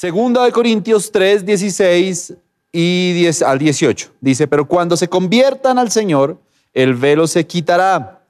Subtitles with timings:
[0.00, 2.34] Segunda de Corintios 3, 16
[2.70, 4.12] y 10 al 18.
[4.20, 6.38] Dice, pero cuando se conviertan al Señor,
[6.72, 8.24] el velo se quitará.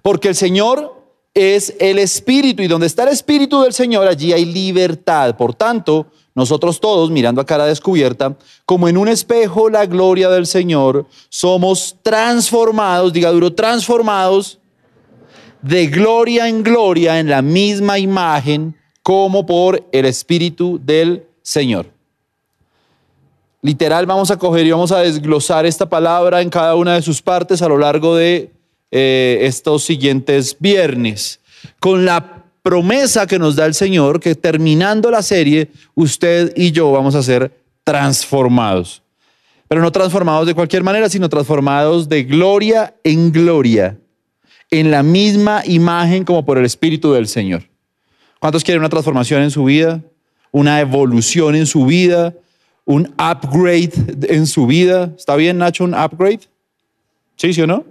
[0.00, 0.96] Porque el Señor
[1.34, 5.36] es el Espíritu y donde está el Espíritu del Señor, allí hay libertad.
[5.36, 8.34] Por tanto, nosotros todos, mirando a cara descubierta,
[8.64, 14.58] como en un espejo la gloria del Señor, somos transformados, diga duro, transformados
[15.60, 21.86] de gloria en gloria en la misma imagen como por el Espíritu del Señor.
[23.62, 27.20] Literal, vamos a coger y vamos a desglosar esta palabra en cada una de sus
[27.20, 28.50] partes a lo largo de
[28.90, 31.40] eh, estos siguientes viernes,
[31.78, 36.90] con la promesa que nos da el Señor que terminando la serie, usted y yo
[36.92, 37.52] vamos a ser
[37.84, 39.02] transformados.
[39.68, 43.98] Pero no transformados de cualquier manera, sino transformados de gloria en gloria,
[44.70, 47.69] en la misma imagen como por el Espíritu del Señor.
[48.40, 50.02] ¿Cuántos quieren una transformación en su vida?
[50.50, 52.34] Una evolución en su vida,
[52.84, 53.92] un upgrade
[54.28, 55.12] en su vida.
[55.16, 56.40] ¿Está bien, Nacho, un upgrade?
[57.36, 57.84] ¿Sí, sí o no?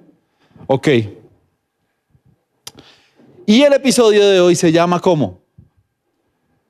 [0.68, 0.88] Ok.
[3.46, 5.40] Y el episodio de hoy se llama ¿cómo?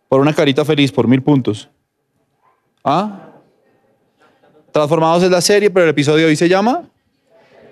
[0.09, 1.70] Por una carita feliz, por mil puntos.
[2.84, 3.32] ¿Ah?
[4.72, 6.89] Transformados es la serie, pero el episodio de hoy se llama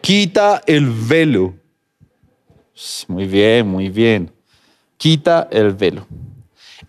[0.02, 1.54] Quita el velo.
[3.08, 4.37] Muy bien, muy bien.
[4.98, 6.06] Quita el velo.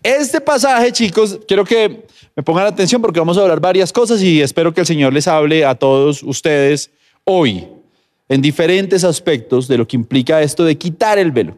[0.03, 4.41] Este pasaje, chicos, quiero que me pongan atención porque vamos a hablar varias cosas y
[4.41, 6.91] espero que el Señor les hable a todos ustedes
[7.25, 7.67] hoy
[8.29, 11.57] en diferentes aspectos de lo que implica esto de quitar el velo.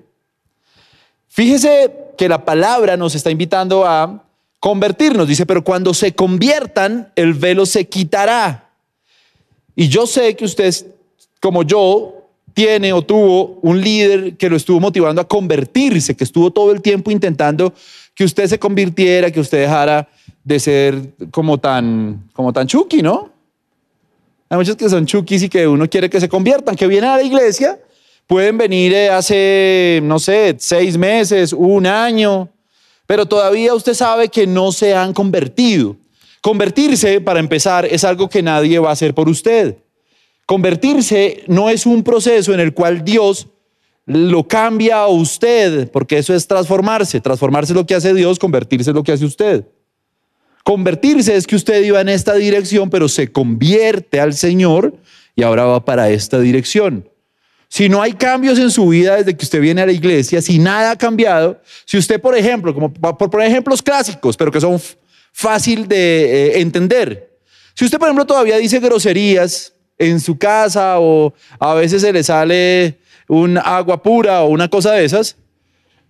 [1.27, 4.25] Fíjese que la palabra nos está invitando a
[4.59, 8.69] convertirnos, dice, pero cuando se conviertan, el velo se quitará.
[9.75, 10.73] Y yo sé que usted,
[11.39, 12.20] como yo,
[12.53, 16.81] tiene o tuvo un líder que lo estuvo motivando a convertirse, que estuvo todo el
[16.81, 17.73] tiempo intentando
[18.13, 20.07] que usted se convirtiera, que usted dejara
[20.43, 23.31] de ser como tan, como tan chucky, ¿no?
[24.49, 27.17] Hay muchos que son chukis y que uno quiere que se conviertan, que vienen a
[27.17, 27.79] la iglesia,
[28.27, 32.49] pueden venir eh, hace, no sé, seis meses, un año,
[33.05, 35.95] pero todavía usted sabe que no se han convertido.
[36.41, 39.77] Convertirse, para empezar, es algo que nadie va a hacer por usted.
[40.51, 43.47] Convertirse no es un proceso en el cual Dios
[44.05, 47.21] lo cambia a usted, porque eso es transformarse.
[47.21, 49.63] Transformarse es lo que hace Dios, convertirse es lo que hace usted.
[50.65, 54.93] Convertirse es que usted iba en esta dirección, pero se convierte al Señor
[55.37, 57.09] y ahora va para esta dirección.
[57.69, 60.59] Si no hay cambios en su vida desde que usted viene a la iglesia, si
[60.59, 64.81] nada ha cambiado, si usted, por ejemplo, como por poner ejemplos clásicos, pero que son
[65.31, 67.39] fácil de eh, entender,
[67.73, 72.23] si usted, por ejemplo, todavía dice groserías en su casa o a veces se le
[72.23, 72.97] sale
[73.27, 75.37] un agua pura o una cosa de esas,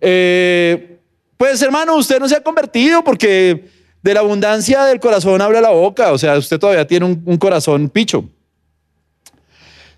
[0.00, 0.98] eh,
[1.36, 3.68] pues hermano, usted no se ha convertido porque
[4.02, 7.88] de la abundancia del corazón habla la boca, o sea, usted todavía tiene un, corazón
[7.88, 8.24] picho.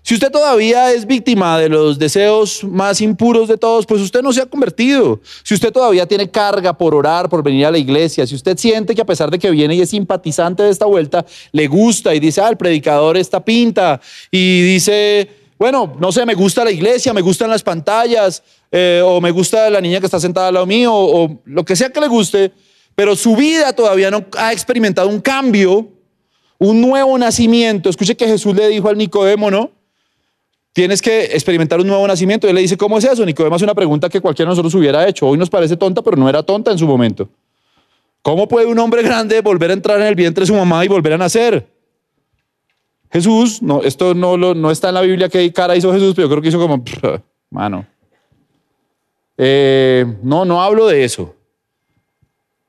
[0.05, 4.31] Si usted todavía es víctima de los deseos más impuros de todos, pues usted no
[4.31, 5.19] se ha convertido.
[5.41, 8.93] Si usted todavía tiene carga por orar, por venir a la iglesia, si usted siente
[8.93, 12.19] que a pesar de que viene y es simpatizante de esta vuelta, le gusta y
[12.19, 13.99] dice, ah, el predicador está pinta
[14.29, 15.27] y dice,
[15.57, 19.71] bueno, no sé, me gusta la iglesia, me gustan las pantallas, eh, o me gusta
[19.71, 22.51] la niña que está sentada al lado mío, o lo que sea que le guste,
[22.93, 25.87] pero su vida todavía no ha experimentado un cambio,
[26.59, 27.89] un nuevo nacimiento.
[27.89, 29.71] Escuche que Jesús le dijo al Nicodemo, ¿no?
[30.75, 32.49] Tienes que experimentar un nuevo nacimiento.
[32.49, 33.25] Él le dice, ¿cómo es eso?
[33.25, 35.25] Nicodemo hace una pregunta que cualquiera de nosotros hubiera hecho.
[35.25, 37.29] Hoy nos parece tonta, pero no era tonta en su momento.
[38.21, 40.89] ¿Cómo puede un hombre grande volver a entrar en el vientre de su mamá y
[40.89, 41.65] volver a nacer?
[43.09, 46.31] Jesús, no, esto no, no está en la Biblia qué cara hizo Jesús, pero yo
[46.31, 46.83] creo que hizo como,
[47.51, 47.85] mano.
[49.37, 51.33] Eh, no, no hablo de eso.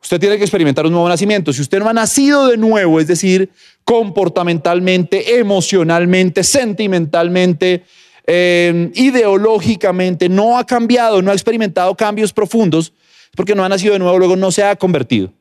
[0.06, 1.52] Usted tiene que experimentar un nuevo nacimiento.
[1.52, 3.50] Si usted no ha nacido de nuevo, es decir,
[3.82, 7.82] comportamentalmente, emocionalmente, sentimentalmente,
[8.24, 12.92] eh, ideológicamente, no ha cambiado, no ha experimentado cambios profundos,
[13.34, 15.32] porque no ha nacido de nuevo, luego no se ha convertido.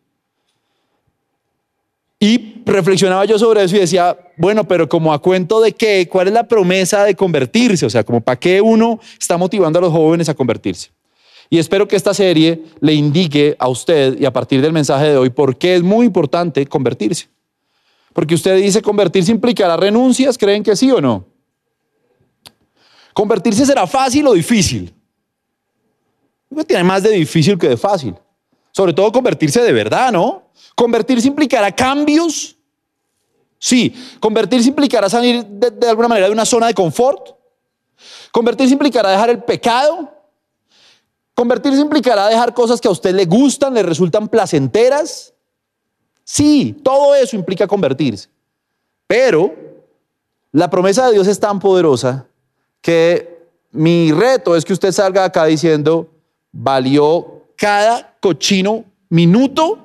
[2.20, 6.30] Y reflexionaba yo sobre eso y decía, bueno, pero como a cuento de qué, ¿cuál
[6.30, 7.86] es la promesa de convertirse?
[7.86, 10.90] O sea, como para qué uno está motivando a los jóvenes a convertirse.
[11.50, 15.18] Y espero que esta serie le indique a usted y a partir del mensaje de
[15.18, 17.28] hoy por qué es muy importante convertirse.
[18.14, 21.26] Porque usted dice convertirse implicará renuncias, ¿creen que sí o no?
[23.14, 24.94] ¿Convertirse será fácil o difícil?
[26.66, 28.16] Tiene más de difícil que de fácil.
[28.72, 30.50] Sobre todo convertirse de verdad, ¿no?
[30.76, 32.56] Convertirse implicará cambios.
[33.60, 37.36] Sí, convertirse implicará salir de, de alguna manera de una zona de confort.
[38.32, 40.15] Convertirse implicará dejar el pecado.
[41.36, 45.34] Convertirse implicará dejar cosas que a usted le gustan, le resultan placenteras.
[46.24, 48.30] Sí, todo eso implica convertirse.
[49.06, 49.54] Pero
[50.54, 52.26] la promesa de Dios es tan poderosa
[52.82, 53.36] que
[53.72, 56.10] mi reto es que usted salga acá diciendo,
[56.54, 59.80] valió cada cochino minuto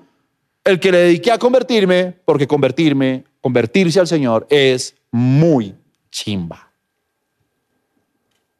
[0.62, 5.75] el que le dediqué a convertirme, porque convertirme, convertirse al Señor es muy
[6.11, 6.70] chimba.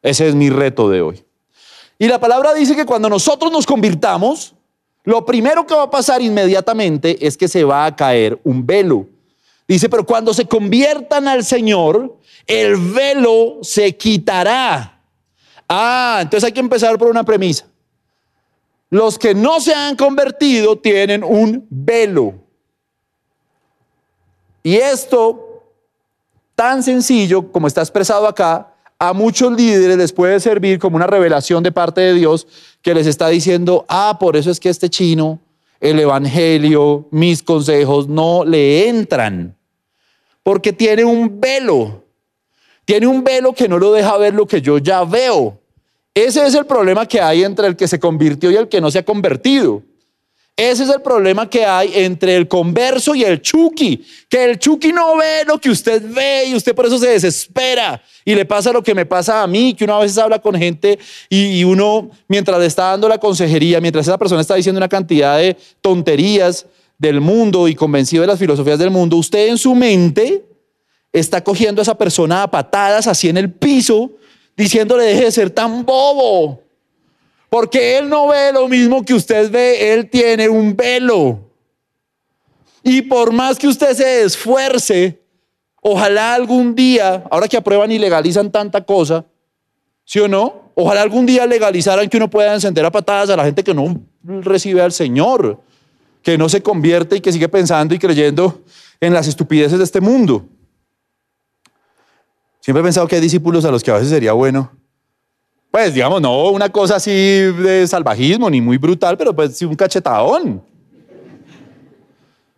[0.01, 1.23] Ese es mi reto de hoy.
[2.01, 4.55] Y la palabra dice que cuando nosotros nos convirtamos,
[5.03, 9.05] lo primero que va a pasar inmediatamente es que se va a caer un velo.
[9.67, 12.17] Dice, pero cuando se conviertan al Señor,
[12.47, 14.99] el velo se quitará.
[15.69, 17.67] Ah, entonces hay que empezar por una premisa.
[18.89, 22.33] Los que no se han convertido tienen un velo.
[24.63, 25.65] Y esto,
[26.55, 28.70] tan sencillo como está expresado acá,
[29.01, 32.45] a muchos líderes les puede servir como una revelación de parte de Dios
[32.83, 35.39] que les está diciendo, ah, por eso es que este chino,
[35.79, 39.57] el Evangelio, mis consejos no le entran,
[40.43, 42.03] porque tiene un velo,
[42.85, 45.59] tiene un velo que no lo deja ver lo que yo ya veo.
[46.13, 48.91] Ese es el problema que hay entre el que se convirtió y el que no
[48.91, 49.81] se ha convertido.
[50.55, 54.91] Ese es el problema que hay entre el converso y el chuki, que el chuki
[54.91, 58.71] no ve lo que usted ve y usted por eso se desespera y le pasa
[58.71, 60.99] lo que me pasa a mí, que uno a veces habla con gente
[61.29, 65.37] y, uno mientras le está dando la consejería, mientras esa persona está diciendo una cantidad
[65.37, 66.67] de tonterías
[66.97, 70.45] del mundo y convencido de las filosofías del mundo, usted en su mente
[71.11, 74.11] está cogiendo a esa persona a patadas así en el piso,
[74.55, 76.61] diciéndole deje de ser tan bobo.
[77.51, 81.37] Porque Él no ve lo mismo que usted ve, Él tiene un velo.
[82.81, 85.21] Y por más que usted se esfuerce,
[85.81, 89.25] ojalá algún día, ahora que aprueban y legalizan tanta cosa,
[90.05, 90.71] ¿sí o no?
[90.75, 93.99] Ojalá algún día legalizaran que uno pueda encender a patadas a la gente que no
[94.23, 95.59] recibe al Señor,
[96.23, 98.61] que no se convierte y que sigue pensando y creyendo
[99.01, 100.45] en las estupideces de este mundo.
[102.61, 104.71] Siempre he pensado que hay discípulos a los que a veces sería bueno
[105.71, 109.75] pues digamos, no una cosa así de salvajismo ni muy brutal, pero pues sí un
[109.75, 110.61] cachetadón.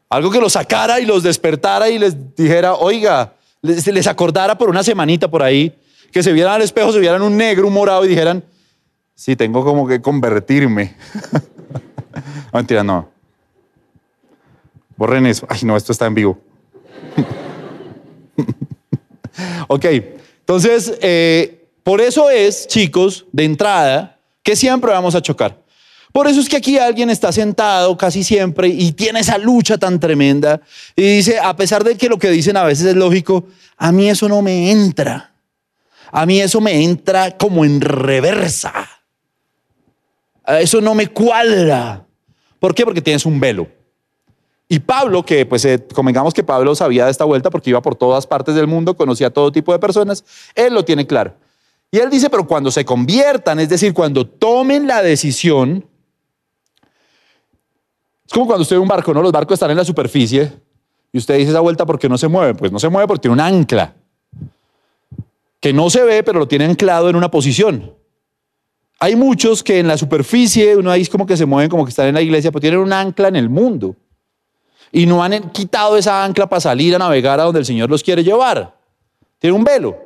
[0.10, 4.69] Algo que los sacara y los despertara y les dijera, oiga, les, les acordara por
[4.69, 5.75] una semanita por ahí,
[6.12, 8.44] que se vieran al espejo, se vieran un negro, un morado y dijeran,
[9.15, 10.95] sí, tengo como que convertirme.
[12.54, 13.10] mentira, no.
[14.98, 15.45] Borren eso.
[15.50, 16.38] Ay, no, esto está en vivo.
[19.68, 25.62] ok, entonces, eh, por eso es, chicos, de entrada, que siempre vamos a chocar.
[26.13, 30.00] Por eso es que aquí alguien está sentado casi siempre y tiene esa lucha tan
[30.00, 30.62] tremenda
[30.95, 33.45] y dice, a pesar de que lo que dicen a veces es lógico,
[33.77, 35.33] a mí eso no me entra.
[36.12, 38.88] A mí eso me entra como en reversa.
[40.45, 42.06] Eso no me cuadra.
[42.59, 42.86] ¿Por qué?
[42.86, 43.68] Porque tienes un velo.
[44.69, 47.95] Y Pablo, que pues eh, convengamos que Pablo sabía de esta vuelta porque iba por
[47.95, 51.33] todas partes del mundo, conocía a todo tipo de personas, él lo tiene claro.
[51.93, 55.87] Y él dice, pero cuando se conviertan, es decir, cuando tomen la decisión,
[58.25, 59.21] es como cuando usted ve un barco, ¿no?
[59.21, 60.51] Los barcos están en la superficie
[61.11, 62.55] y usted dice esa vuelta porque no se mueve.
[62.55, 63.93] Pues no se mueve porque tiene un ancla
[65.59, 67.93] que no se ve, pero lo tiene anclado en una posición.
[68.99, 71.89] Hay muchos que en la superficie, uno ahí es como que se mueven, como que
[71.89, 73.95] están en la iglesia, pero tienen un ancla en el mundo.
[74.91, 78.01] Y no han quitado esa ancla para salir a navegar a donde el Señor los
[78.01, 78.75] quiere llevar.
[79.38, 80.02] Tiene un velo.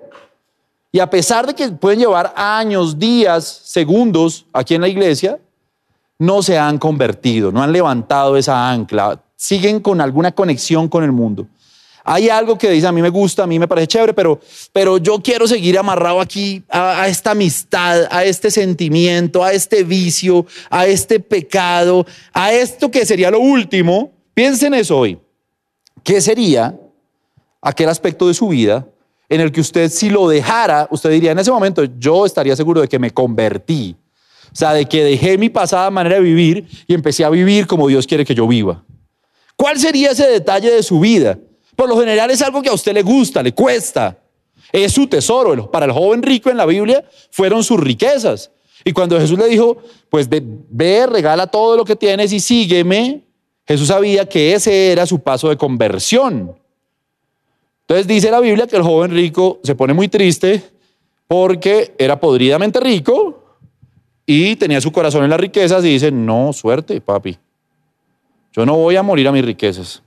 [0.98, 5.38] Y a pesar de que pueden llevar años, días, segundos aquí en la iglesia,
[6.18, 11.12] no se han convertido, no han levantado esa ancla, siguen con alguna conexión con el
[11.12, 11.46] mundo.
[12.04, 14.40] Hay algo que dice, a mí me gusta, a mí me parece chévere, pero,
[14.74, 19.84] pero yo quiero seguir amarrado aquí a, a esta amistad, a este sentimiento, a este
[19.84, 24.14] vicio, a este pecado, a esto que sería lo último.
[24.34, 25.20] Piensen eso hoy.
[26.04, 26.76] ¿Qué sería
[27.62, 28.88] aquel aspecto de su vida
[29.30, 32.82] en el que usted si lo dejara, usted diría, en ese momento yo estaría seguro
[32.82, 33.96] de que me convertí.
[34.52, 37.88] O sea, de que dejé mi pasada manera de vivir y empecé a vivir como
[37.88, 38.84] Dios quiere que yo viva.
[39.56, 41.38] ¿Cuál sería ese detalle de su vida?
[41.76, 44.18] Por lo general es algo que a usted le gusta, le cuesta.
[44.72, 45.70] Es su tesoro.
[45.70, 48.52] Para el joven rico en la Biblia fueron sus riquezas.
[48.84, 49.78] Y cuando Jesús le dijo,
[50.10, 53.28] pues ve, regala todo lo que tienes y sígueme,
[53.68, 56.56] Jesús sabía que ese era su paso de conversión.
[57.88, 60.62] Entonces dice la Biblia que el joven rico se pone muy triste
[61.26, 63.44] porque era podridamente rico
[64.26, 67.38] y tenía su corazón en las riquezas y dice, no, suerte, papi.
[68.52, 70.04] Yo no voy a morir a mis riquezas.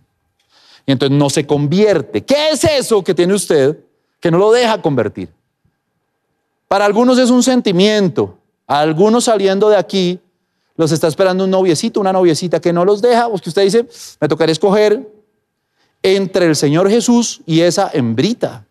[0.85, 2.23] Y entonces no se convierte.
[2.23, 3.79] ¿Qué es eso que tiene usted
[4.21, 5.31] que no lo deja convertir?
[6.69, 8.37] Para algunos es un sentimiento.
[8.67, 10.21] A algunos saliendo de aquí
[10.77, 13.87] los está esperando un noviecito, una noviecita que no los deja, o que usted dice,
[14.21, 15.20] me tocaría escoger
[16.03, 18.67] entre el Señor Jesús y esa hembrita.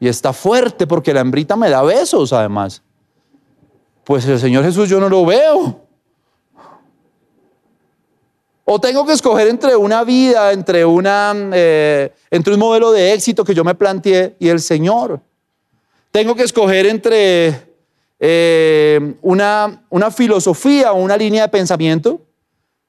[0.00, 2.82] Y está fuerte porque la hembrita me da besos además.
[4.04, 5.80] Pues el Señor Jesús yo no lo veo.
[8.66, 13.44] O tengo que escoger entre una vida, entre, una, eh, entre un modelo de éxito
[13.44, 15.20] que yo me planteé y el Señor.
[16.10, 17.74] Tengo que escoger entre
[18.18, 22.22] eh, una, una filosofía una línea de pensamiento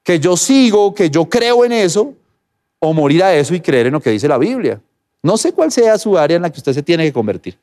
[0.04, 2.14] que yo sigo, que yo creo en eso,
[2.80, 4.80] o morir a eso y creer en lo que dice la Biblia.
[5.24, 7.58] No sé cuál sea su área en la que usted se tiene que convertir.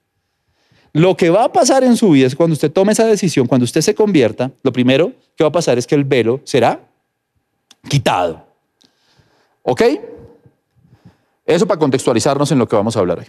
[0.92, 3.64] Lo que va a pasar en su vida es cuando usted tome esa decisión, cuando
[3.64, 6.80] usted se convierta, lo primero que va a pasar es que el velo será
[7.88, 8.44] quitado.
[9.62, 9.82] ¿Ok?
[11.46, 13.26] Eso para contextualizarnos en lo que vamos a hablar hoy.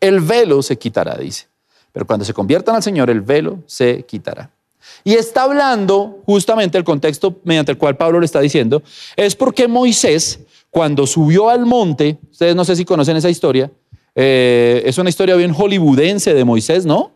[0.00, 1.46] El velo se quitará, dice.
[1.92, 4.50] Pero cuando se conviertan al Señor, el velo se quitará.
[5.04, 8.82] Y está hablando justamente el contexto mediante el cual Pablo le está diciendo,
[9.16, 10.40] es porque Moisés,
[10.72, 13.70] cuando subió al monte, ustedes no sé si conocen esa historia,
[14.14, 17.12] eh, es una historia bien hollywoodense de Moisés, ¿no?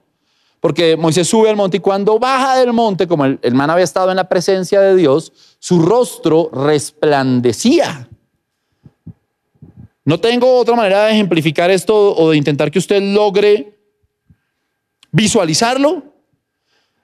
[0.60, 3.84] Porque Moisés sube al monte y cuando baja del monte, como el, el man había
[3.84, 8.10] estado en la presencia de Dios, su rostro resplandecía.
[10.04, 13.78] No tengo otra manera de ejemplificar esto o de intentar que usted logre
[15.12, 16.02] visualizarlo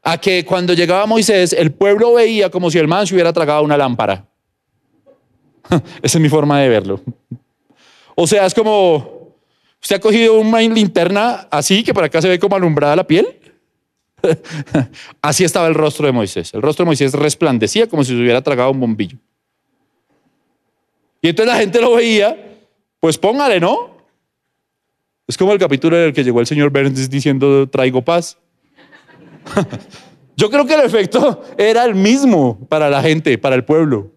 [0.03, 3.63] a que cuando llegaba Moisés, el pueblo veía como si el man se hubiera tragado
[3.63, 4.29] una lámpara.
[6.03, 7.01] Esa es mi forma de verlo.
[8.15, 9.37] O sea, es como,
[9.81, 13.27] usted ha cogido una linterna así, que por acá se ve como alumbrada la piel.
[15.23, 16.55] Así estaba el rostro de Moisés.
[16.55, 19.19] El rostro de Moisés resplandecía como si se hubiera tragado un bombillo.
[21.21, 22.37] Y entonces la gente lo veía,
[23.01, 23.97] pues póngale, ¿no?
[25.27, 28.39] Es como el capítulo en el que llegó el señor Burns diciendo traigo paz.
[30.37, 34.12] Yo creo que el efecto era el mismo para la gente, para el pueblo.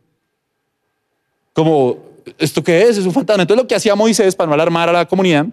[1.56, 1.98] Como,
[2.38, 2.98] ¿esto qué es?
[2.98, 3.44] Es un fantasma.
[3.44, 5.46] Entonces lo que hacía Moisés para no alarmar a la comunidad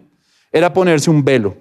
[0.50, 1.56] era ponerse un velo.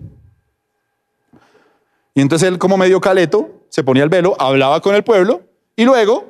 [2.16, 5.44] Y entonces él como medio caleto se ponía el velo, hablaba con el pueblo
[5.76, 6.26] y luego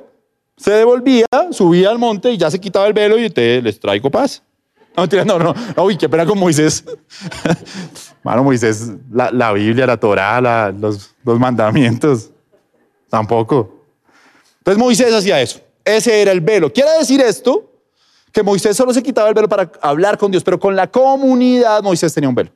[0.58, 4.10] se devolvía, subía al monte y ya se quitaba el velo y te les traigo
[4.10, 4.42] paz.
[4.94, 6.84] No, no, no, no, uy, qué pena con Moisés.
[8.22, 12.30] Mano, Moisés, la, Biblia, la Torah, los, los mandamientos,
[13.08, 13.86] tampoco.
[14.58, 15.60] Entonces Moisés hacía eso.
[15.82, 16.70] Ese era el velo.
[16.70, 17.71] Quiere decir esto,
[18.32, 21.82] que Moisés solo se quitaba el velo para hablar con Dios, pero con la comunidad
[21.82, 22.50] Moisés tenía un velo.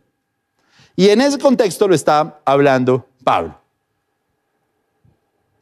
[0.96, 3.60] Y en ese contexto lo está hablando Pablo.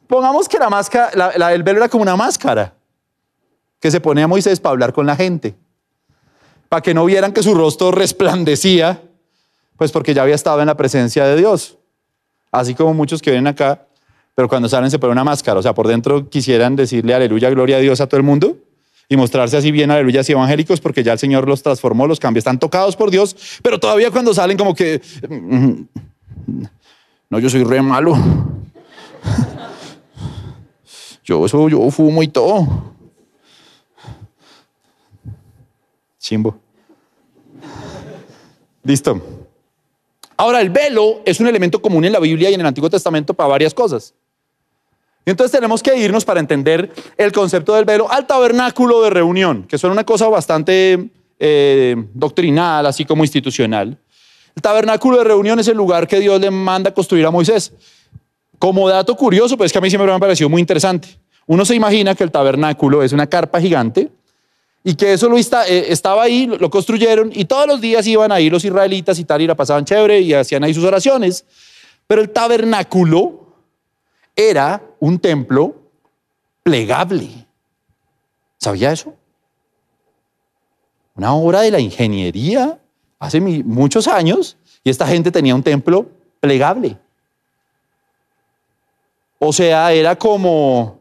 [0.07, 2.73] Pongamos que la máscara, el velo era como una máscara
[3.81, 5.57] que se ponía Moisés para hablar con la gente
[6.75, 9.01] para que no vieran que su rostro resplandecía,
[9.77, 11.79] pues porque ya había estado en la presencia de Dios.
[12.51, 13.87] Así como muchos que vienen acá,
[14.35, 17.77] pero cuando salen se ponen una máscara, o sea, por dentro quisieran decirle aleluya, gloria
[17.77, 18.57] a Dios a todo el mundo
[19.09, 22.43] y mostrarse así bien aleluyas y evangélicos porque ya el Señor los transformó, los cambios
[22.43, 25.01] están tocados por Dios, pero todavía cuando salen como que,
[27.31, 28.17] no, yo soy re malo.
[31.25, 32.69] Yo, eso, yo fumo y todo.
[36.19, 36.55] Chimbo.
[38.83, 39.21] Listo.
[40.37, 43.33] Ahora, el velo es un elemento común en la Biblia y en el Antiguo Testamento
[43.33, 44.15] para varias cosas.
[45.27, 49.65] Y entonces tenemos que irnos para entender el concepto del velo al tabernáculo de reunión,
[49.65, 53.99] que es una cosa bastante eh, doctrinal, así como institucional.
[54.55, 57.73] El tabernáculo de reunión es el lugar que Dios le manda construir a Moisés.
[58.59, 61.09] Como dato curioso, pues que a mí siempre me ha parecido muy interesante.
[61.47, 64.11] Uno se imagina que el tabernáculo es una carpa gigante
[64.85, 68.51] y que eso lo eh, estaba ahí, lo construyeron y todos los días iban ahí
[68.51, 71.45] los israelitas y tal y la pasaban chévere y hacían ahí sus oraciones.
[72.07, 73.44] Pero el tabernáculo
[74.37, 75.75] era un templo
[76.63, 77.47] plegable.
[78.59, 79.15] ¿Sabía eso?
[81.15, 82.79] Una obra de la ingeniería
[83.19, 86.09] hace muchos años y esta gente tenía un templo
[86.41, 86.99] plegable.
[89.39, 91.01] O sea, era como,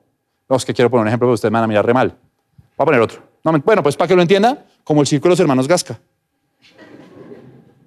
[0.50, 2.10] no, es que quiero poner un ejemplo, pero ustedes me van a mirar re mal.
[2.10, 5.40] Voy a poner otro bueno, pues para que lo entienda, como el circo de los
[5.40, 6.00] hermanos Gasca.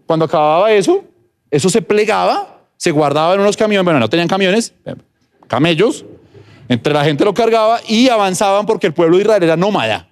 [0.06, 1.04] Cuando acababa eso,
[1.50, 4.74] eso se plegaba, se guardaba en unos camiones, bueno, no tenían camiones,
[5.46, 6.04] camellos,
[6.68, 10.08] entre la gente lo cargaba y avanzaban porque el pueblo de Israel era nómada.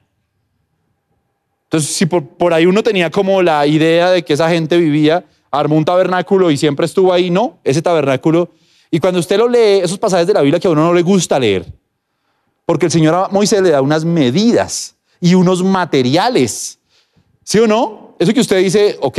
[1.64, 5.76] Entonces, si por, ahí uno tenía como la idea de que esa gente vivía, armó
[5.76, 8.50] un tabernáculo y siempre estuvo ahí, no, ese tabernáculo.
[8.90, 11.02] Y cuando usted lo lee, esos pasajes de la Biblia que a uno no le
[11.02, 11.66] gusta leer,
[12.64, 16.78] porque el Señor Moisés le da unas medidas y unos materiales.
[17.42, 18.14] ¿Sí o no?
[18.20, 19.18] Eso que usted dice, ok,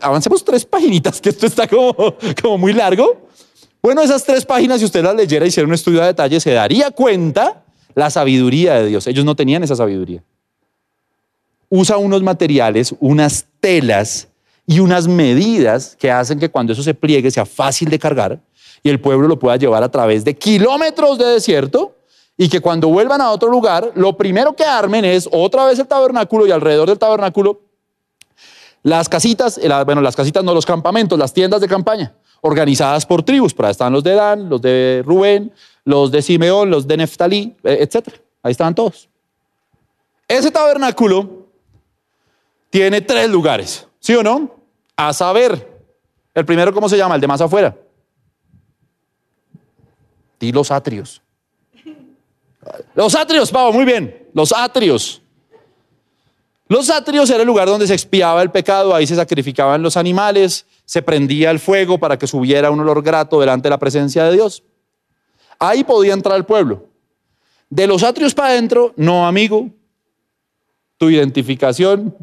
[0.00, 3.28] avancemos tres paginitas, que esto está como muy largo.
[3.82, 6.52] Bueno, esas tres páginas, si usted las leyera y hiciera un estudio de detalle, se
[6.52, 7.62] daría cuenta
[7.94, 9.06] la sabiduría de Dios.
[9.06, 10.22] Ellos no tenían esa sabiduría.
[11.70, 14.28] Usa unos materiales, unas telas
[14.66, 18.40] y unas medidas que hacen que cuando eso se pliegue sea fácil de cargar
[18.82, 21.96] y el pueblo lo pueda llevar a través de kilómetros de desierto
[22.36, 25.86] y que cuando vuelvan a otro lugar, lo primero que armen es otra vez el
[25.86, 27.60] tabernáculo y alrededor del tabernáculo
[28.82, 33.54] las casitas, bueno, las casitas no, los campamentos, las tiendas de campaña, organizadas por tribus.
[33.54, 35.52] Por ahí estaban los de Dan, los de Rubén,
[35.84, 38.08] los de Simeón, los de Neftalí, eh, etc.
[38.42, 39.08] Ahí estaban todos.
[40.28, 41.48] Ese tabernáculo
[42.70, 44.54] tiene tres lugares, ¿sí o no?
[44.96, 45.82] A saber,
[46.34, 47.16] el primero, ¿cómo se llama?
[47.16, 47.76] El de más afuera.
[50.38, 51.20] Y los atrios.
[52.94, 54.28] Los atrios, Pavo, muy bien.
[54.32, 55.20] Los atrios.
[56.68, 60.66] Los atrios era el lugar donde se expiaba el pecado, ahí se sacrificaban los animales,
[60.90, 64.32] se prendía el fuego para que subiera un olor grato delante de la presencia de
[64.32, 64.64] Dios.
[65.60, 66.84] Ahí podía entrar el pueblo.
[67.68, 69.70] De los atrios para adentro, no amigo.
[70.96, 72.16] Tu identificación,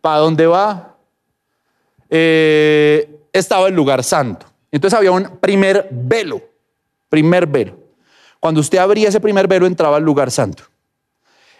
[0.00, 0.96] para dónde va,
[2.10, 4.46] eh, estaba el lugar santo.
[4.72, 6.42] Entonces había un primer velo,
[7.08, 7.78] primer velo.
[8.40, 10.64] Cuando usted abría ese primer velo, entraba al lugar santo.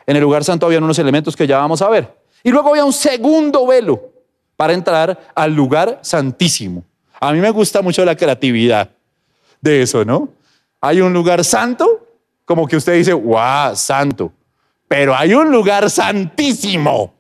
[0.07, 2.19] En el lugar santo había unos elementos que ya vamos a ver.
[2.43, 4.12] Y luego había un segundo velo
[4.63, 6.85] para entrar al lugar santísimo.
[7.19, 8.91] A mí me gusta mucho la creatividad
[9.61, 10.29] de eso, ¿no?
[10.81, 12.07] Hay un lugar santo,
[12.45, 14.33] como que usted dice, ¡guau, santo!
[14.87, 17.13] Pero hay un lugar santísimo.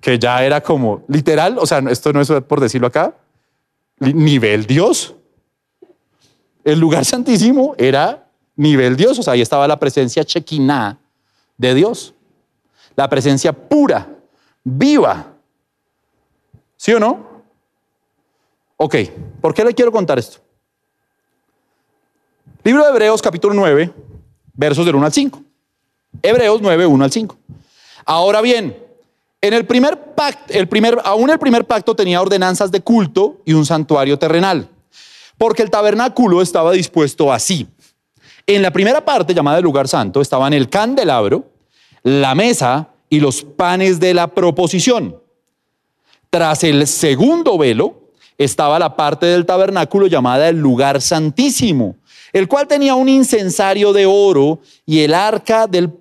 [0.00, 3.14] Que ya era como, literal, o sea, esto no es por decirlo acá,
[3.98, 5.14] nivel Dios.
[6.64, 9.18] El lugar santísimo era nivel Dios.
[9.18, 10.98] O sea, ahí estaba la presencia chequiná
[11.58, 12.14] de Dios.
[12.96, 14.13] La presencia pura,
[14.64, 15.26] viva.
[16.76, 17.44] ¿Sí o no?
[18.76, 18.96] Ok,
[19.40, 20.38] ¿por qué le quiero contar esto?
[22.64, 23.92] Libro de Hebreos capítulo 9,
[24.54, 25.42] versos del 1 al 5.
[26.22, 27.38] Hebreos 9, 1 al 5.
[28.06, 28.76] Ahora bien,
[29.40, 33.52] en el primer pacto, el primer, aún el primer pacto tenía ordenanzas de culto y
[33.52, 34.68] un santuario terrenal,
[35.36, 37.68] porque el tabernáculo estaba dispuesto así.
[38.46, 41.50] En la primera parte, llamada el lugar santo, estaban el candelabro,
[42.02, 45.20] la mesa y los panes de la proposición.
[46.30, 51.94] Tras el segundo velo estaba la parte del tabernáculo llamada el lugar santísimo,
[52.32, 55.92] el cual tenía un incensario de oro y el arca del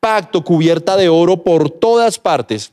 [0.00, 2.72] pacto cubierta de oro por todas partes,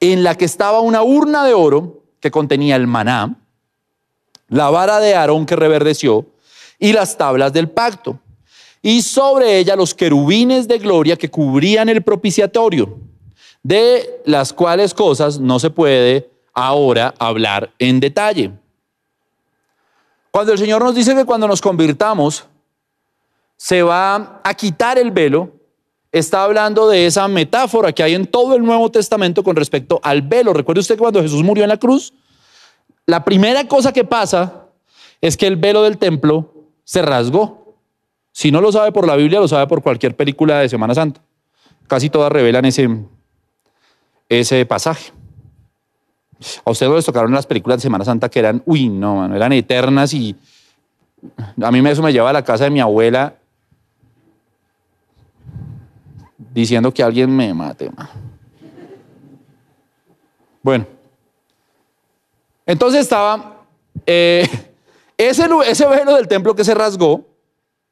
[0.00, 3.36] en la que estaba una urna de oro que contenía el maná,
[4.48, 6.26] la vara de Aarón que reverdeció,
[6.80, 8.18] y las tablas del pacto.
[8.82, 12.98] Y sobre ella los querubines de gloria que cubrían el propiciatorio,
[13.62, 18.52] de las cuales cosas no se puede ahora hablar en detalle.
[20.30, 22.44] Cuando el Señor nos dice que cuando nos convirtamos
[23.56, 25.50] se va a quitar el velo,
[26.12, 30.22] está hablando de esa metáfora que hay en todo el Nuevo Testamento con respecto al
[30.22, 30.52] velo.
[30.52, 32.12] Recuerde usted que cuando Jesús murió en la cruz,
[33.06, 34.66] la primera cosa que pasa
[35.20, 37.59] es que el velo del templo se rasgó.
[38.40, 41.20] Si no lo sabe por la Biblia, lo sabe por cualquier película de Semana Santa.
[41.86, 42.88] Casi todas revelan ese,
[44.30, 45.12] ese pasaje.
[46.64, 50.14] A ustedes les tocaron las películas de Semana Santa que eran, uy, no, eran eternas
[50.14, 50.34] y
[51.62, 53.34] a mí eso me lleva a la casa de mi abuela
[56.54, 57.90] diciendo que alguien me mate.
[60.62, 60.86] Bueno,
[62.64, 63.66] entonces estaba
[64.06, 64.48] eh,
[65.18, 67.29] ese, ese velo del templo que se rasgó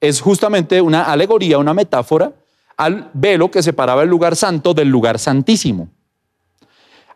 [0.00, 2.32] es justamente una alegoría, una metáfora
[2.76, 5.88] al velo que separaba el lugar santo del lugar santísimo.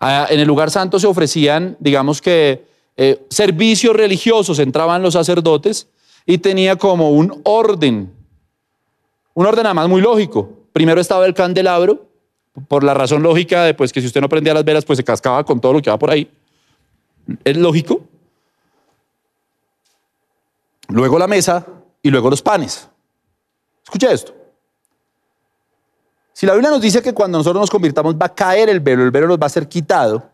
[0.00, 2.66] Ah, en el lugar santo se ofrecían, digamos que,
[2.96, 5.88] eh, servicios religiosos, entraban los sacerdotes
[6.26, 8.12] y tenía como un orden,
[9.34, 10.50] un orden además muy lógico.
[10.72, 12.06] Primero estaba el candelabro,
[12.68, 15.04] por la razón lógica de pues, que si usted no prendía las velas, pues se
[15.04, 16.28] cascaba con todo lo que va por ahí.
[17.44, 18.02] Es lógico
[20.88, 21.66] luego la mesa
[22.02, 22.88] y luego los panes.
[23.84, 24.34] Escuche esto.
[26.32, 29.04] Si la Biblia nos dice que cuando nosotros nos convirtamos va a caer el velo,
[29.04, 30.28] el velo nos va a ser quitado,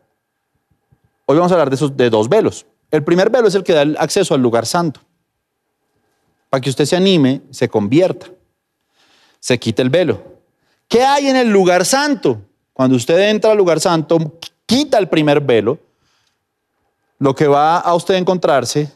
[1.27, 2.67] hoy vamos a hablar de, dos velos.
[2.91, 5.01] El primer velo es el que da el acceso al lugar santo.
[6.49, 8.29] Para que usted se anime, se convierta,
[9.39, 10.23] se quite el velo.
[10.89, 12.41] ¿Qué hay en el lugar santo?
[12.73, 15.79] Cuando usted entra al lugar santo, quita el primer velo,
[17.19, 18.91] lo que va a usted encontrarse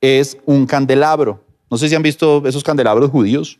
[0.00, 1.45] es un candelabro.
[1.70, 3.58] No sé si han visto esos candelabros judíos,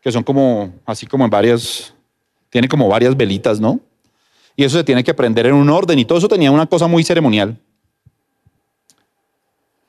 [0.00, 1.94] que son como, así como en varias,
[2.50, 3.80] tiene como varias velitas, ¿no?
[4.56, 6.86] Y eso se tiene que prender en un orden y todo eso tenía una cosa
[6.86, 7.58] muy ceremonial.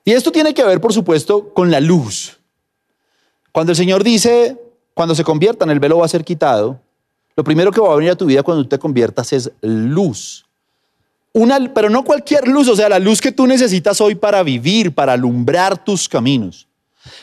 [0.05, 2.39] Y esto tiene que ver, por supuesto, con la luz.
[3.51, 4.57] Cuando el Señor dice,
[4.93, 6.79] cuando se conviertan, el velo va a ser quitado,
[7.35, 10.45] lo primero que va a venir a tu vida cuando te conviertas es luz.
[11.33, 14.93] Una, pero no cualquier luz, o sea, la luz que tú necesitas hoy para vivir,
[14.93, 16.68] para alumbrar tus caminos.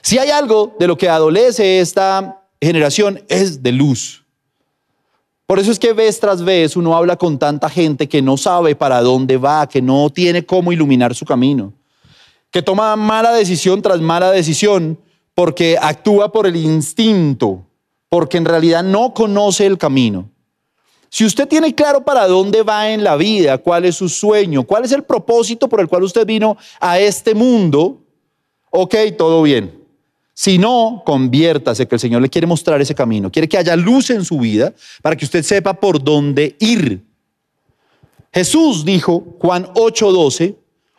[0.03, 4.25] Si hay algo de lo que adolece esta generación es de luz.
[5.47, 8.75] Por eso es que vez tras vez uno habla con tanta gente que no sabe
[8.75, 11.73] para dónde va, que no tiene cómo iluminar su camino,
[12.51, 14.99] que toma mala decisión tras mala decisión
[15.35, 17.65] porque actúa por el instinto,
[18.09, 20.31] porque en realidad no conoce el camino.
[21.11, 24.85] Si usted tiene claro para dónde va en la vida, cuál es su sueño, cuál
[24.85, 28.06] es el propósito por el cual usted vino a este mundo,
[28.71, 29.87] ok, todo bien.
[30.35, 33.33] Si no, conviértase, que el Señor le quiere mostrar ese camino.
[33.33, 37.03] Quiere que haya luz en su vida para que usted sepa por dónde ir.
[38.35, 40.57] Jesús dijo, Juan 8:12,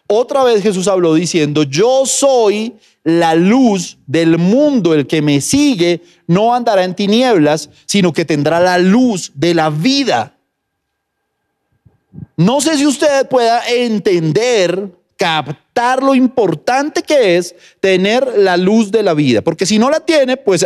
[0.07, 6.01] otra vez Jesús habló diciendo, yo soy la luz del mundo, el que me sigue
[6.25, 10.35] no andará en tinieblas, sino que tendrá la luz de la vida.
[12.37, 19.03] No sé si usted pueda entender captar lo importante que es tener la luz de
[19.03, 20.65] la vida, porque si no la tiene, pues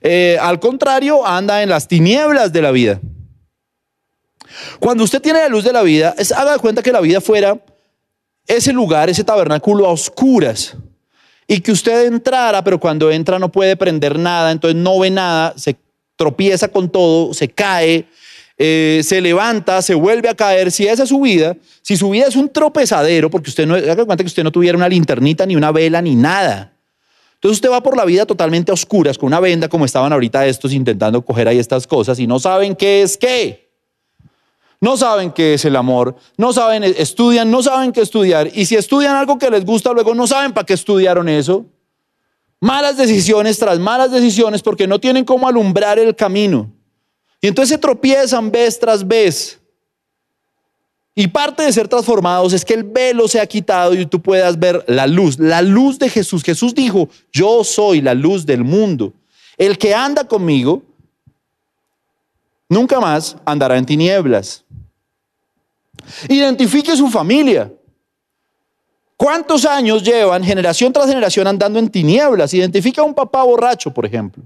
[0.00, 3.00] eh, al contrario, anda en las tinieblas de la vida.
[4.78, 7.20] Cuando usted tiene la luz de la vida, es, haga de cuenta que la vida
[7.20, 7.58] fuera
[8.46, 10.76] ese lugar, ese tabernáculo a oscuras,
[11.46, 15.54] y que usted entrara, pero cuando entra no puede prender nada, entonces no ve nada,
[15.56, 15.76] se
[16.16, 18.06] tropieza con todo, se cae,
[18.56, 22.26] eh, se levanta, se vuelve a caer, si esa es su vida, si su vida
[22.28, 25.56] es un tropezadero, porque usted no, haga cuenta que usted no tuviera una linternita, ni
[25.56, 26.72] una vela, ni nada.
[27.34, 30.46] Entonces usted va por la vida totalmente a oscuras, con una venda, como estaban ahorita
[30.46, 33.64] estos intentando coger ahí estas cosas, y no saben qué es qué.
[34.80, 38.50] No saben qué es el amor, no saben, estudian, no saben qué estudiar.
[38.54, 41.64] Y si estudian algo que les gusta, luego no saben para qué estudiaron eso.
[42.60, 46.70] Malas decisiones tras malas decisiones porque no tienen cómo alumbrar el camino.
[47.44, 49.60] Y entonces se tropiezan vez tras vez.
[51.14, 54.58] Y parte de ser transformados es que el velo se ha quitado y tú puedas
[54.58, 56.42] ver la luz, la luz de Jesús.
[56.42, 59.12] Jesús dijo, yo soy la luz del mundo.
[59.58, 60.82] El que anda conmigo
[62.66, 64.64] nunca más andará en tinieblas.
[66.26, 67.70] Identifique su familia.
[69.18, 72.54] ¿Cuántos años llevan generación tras generación andando en tinieblas?
[72.54, 74.42] Identifica a un papá borracho, por ejemplo.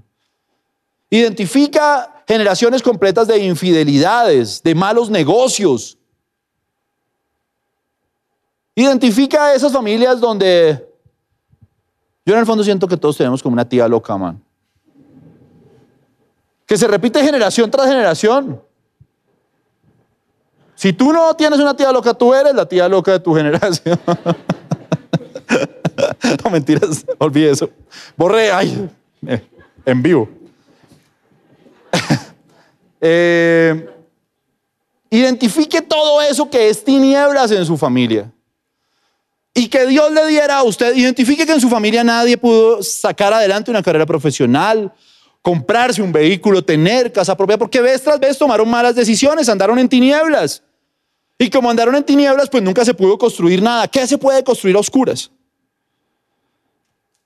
[1.09, 5.97] Identifica generaciones completas de infidelidades, de malos negocios.
[8.75, 10.87] Identifica a esas familias donde
[12.23, 14.39] yo en el fondo siento que todos tenemos como una tía loca, man.
[16.67, 18.61] Que se repite generación tras generación.
[20.75, 23.99] Si tú no tienes una tía loca, tú eres la tía loca de tu generación.
[26.43, 27.71] no mentiras, olvide eso.
[28.15, 28.87] Borré, ay,
[29.25, 29.41] eh,
[29.83, 30.38] en vivo.
[33.01, 33.89] Eh,
[35.09, 38.31] identifique todo eso que es tinieblas en su familia.
[39.53, 43.33] Y que Dios le diera a usted, identifique que en su familia nadie pudo sacar
[43.33, 44.93] adelante una carrera profesional,
[45.41, 49.89] comprarse un vehículo, tener casa propia, porque vez tras vez tomaron malas decisiones, andaron en
[49.89, 50.61] tinieblas.
[51.37, 53.87] Y como andaron en tinieblas, pues nunca se pudo construir nada.
[53.87, 55.31] ¿Qué se puede construir a oscuras?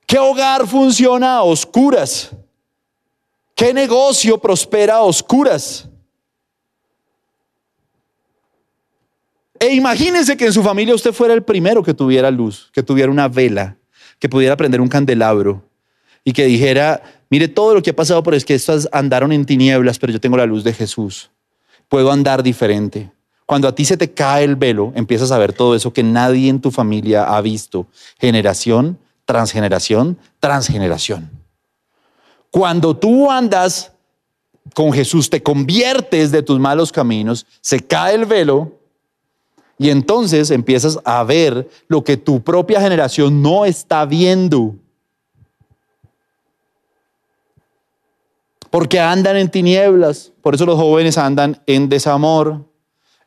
[0.05, 2.29] ¿Qué hogar funciona a oscuras?
[3.55, 5.87] ¿Qué negocio prospera a oscuras?
[9.59, 13.11] E imagínense que en su familia usted fuera el primero que tuviera luz, que tuviera
[13.11, 13.77] una vela,
[14.19, 15.63] que pudiera prender un candelabro
[16.23, 19.45] y que dijera, mire todo lo que ha pasado por es que estas andaron en
[19.45, 21.29] tinieblas, pero yo tengo la luz de Jesús.
[21.87, 23.11] Puedo andar diferente.
[23.45, 26.49] Cuando a ti se te cae el velo, empiezas a ver todo eso que nadie
[26.49, 27.87] en tu familia ha visto.
[28.19, 31.42] Generación, transgeneración, transgeneración.
[32.53, 33.93] Cuando tú andas
[34.75, 38.73] con Jesús, te conviertes de tus malos caminos, se cae el velo
[39.79, 44.75] y entonces empiezas a ver lo que tu propia generación no está viendo.
[48.69, 52.69] Porque andan en tinieblas, por eso los jóvenes andan en desamor,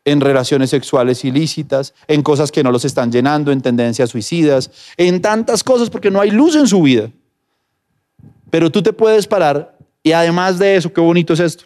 [0.05, 5.21] en relaciones sexuales ilícitas, en cosas que no los están llenando, en tendencias suicidas, en
[5.21, 7.11] tantas cosas porque no hay luz en su vida.
[8.51, 11.65] Pero tú te puedes parar y además de eso, qué bonito es esto.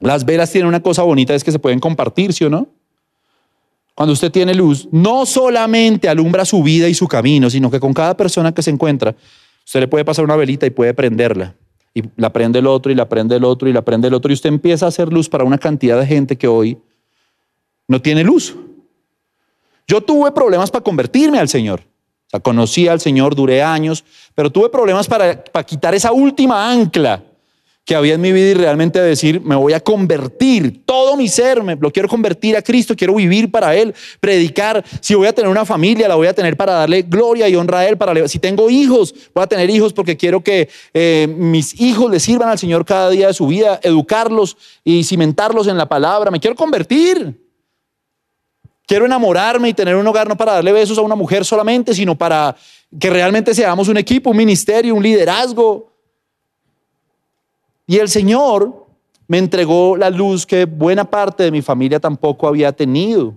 [0.00, 2.68] Las velas tienen una cosa bonita, es que se pueden compartir, ¿sí o no?
[3.94, 7.92] Cuando usted tiene luz, no solamente alumbra su vida y su camino, sino que con
[7.92, 9.14] cada persona que se encuentra,
[9.64, 11.54] usted le puede pasar una velita y puede prenderla.
[11.94, 14.32] Y la prende el otro, y la prende el otro, y la prende el otro,
[14.32, 16.78] y usted empieza a hacer luz para una cantidad de gente que hoy
[17.86, 18.56] no tiene luz.
[19.86, 21.82] Yo tuve problemas para convertirme al Señor.
[22.32, 27.22] Sea, conocí al Señor, duré años, pero tuve problemas para, para quitar esa última ancla
[27.84, 31.64] que había en mi vida y realmente decir, me voy a convertir, todo mi ser,
[31.64, 35.50] me lo quiero convertir a Cristo, quiero vivir para Él, predicar, si voy a tener
[35.50, 38.38] una familia, la voy a tener para darle gloria y honra a Él, para, si
[38.38, 42.58] tengo hijos, voy a tener hijos porque quiero que eh, mis hijos le sirvan al
[42.58, 47.41] Señor cada día de su vida, educarlos y cimentarlos en la palabra, me quiero convertir.
[48.86, 52.16] Quiero enamorarme y tener un hogar no para darle besos a una mujer solamente, sino
[52.16, 52.54] para
[52.98, 55.92] que realmente seamos un equipo, un ministerio, un liderazgo,
[57.86, 58.86] y el Señor
[59.26, 63.34] me entregó la luz que buena parte de mi familia tampoco había tenido.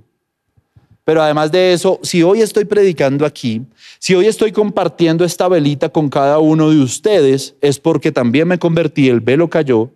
[1.03, 3.63] Pero además de eso, si hoy estoy predicando aquí,
[3.99, 8.57] si hoy estoy compartiendo esta velita con cada uno de ustedes, es porque también me
[8.57, 9.91] convertí, el velo cayó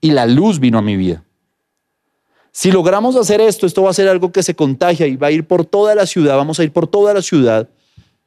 [0.00, 1.22] y la luz vino a mi vida.
[2.58, 5.30] Si logramos hacer esto, esto va a ser algo que se contagia y va a
[5.30, 7.68] ir por toda la ciudad, vamos a ir por toda la ciudad,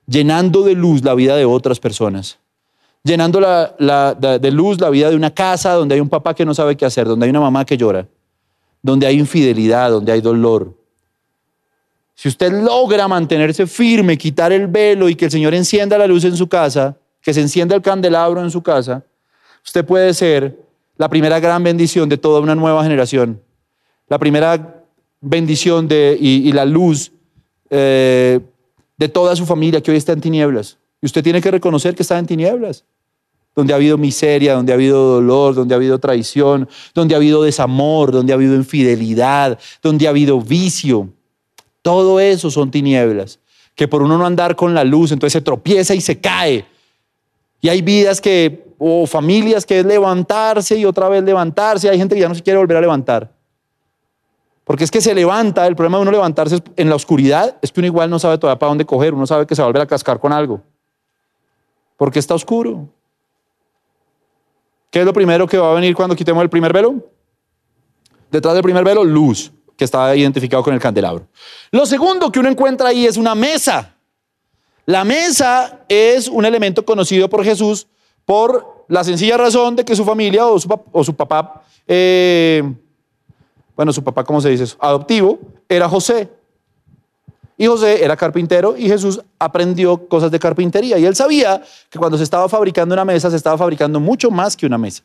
[0.07, 2.39] llenando de luz la vida de otras personas
[3.03, 6.75] llenando de luz la vida de una casa donde hay un papá que no sabe
[6.77, 8.07] qué hacer, donde hay una mamá que llora,
[8.81, 10.77] donde hay infidelidad, donde hay dolor.
[12.13, 16.23] Si usted logra mantenerse firme, quitar el velo y que el Señor encienda la luz
[16.25, 19.03] en su casa, que se encienda el candelabro en su casa,
[19.65, 20.59] usted puede ser
[20.97, 23.41] la primera gran bendición de toda una nueva generación.
[24.11, 24.83] La primera
[25.21, 27.13] bendición de, y, la luz
[27.69, 28.41] eh,
[28.97, 30.77] de toda su familia que hoy está en tinieblas.
[31.01, 32.83] Y usted tiene que reconocer que está en tinieblas,
[33.55, 37.41] donde ha habido miseria, donde ha habido dolor, donde ha habido traición, donde ha habido
[37.41, 41.07] desamor, donde ha habido infidelidad, donde ha habido vicio.
[41.81, 43.39] Todo eso son tinieblas,
[43.75, 46.65] que por uno no andar con la luz, entonces se tropieza y se cae.
[47.61, 51.89] Y hay vidas que, o familias que es levantarse y otra vez levantarse.
[51.89, 53.39] Hay gente que ya no se quiere volver a levantar.
[54.63, 57.79] Porque es que se levanta, el problema de uno levantarse en la oscuridad es que
[57.79, 59.81] uno igual no sabe todavía para dónde coger, uno sabe que se va a volver
[59.81, 60.61] a cascar con algo
[62.01, 62.89] porque está oscuro.
[64.89, 66.95] ¿Qué es lo primero que va a venir cuando quitemos el primer velo?
[68.31, 71.27] Detrás del primer velo, luz, que está identificado con el candelabro.
[71.69, 73.97] Lo segundo que uno encuentra ahí es una mesa.
[74.87, 77.85] La mesa es un elemento conocido por Jesús
[78.25, 82.63] por la sencilla razón de que su familia o su, papá, eh,
[83.81, 84.75] bueno, su papá, ¿cómo se dice?
[84.77, 86.29] Adoptivo, era José.
[87.57, 90.99] Y José era carpintero y Jesús aprendió cosas de carpintería.
[90.99, 94.55] Y él sabía que cuando se estaba fabricando una mesa, se estaba fabricando mucho más
[94.55, 95.01] que una mesa.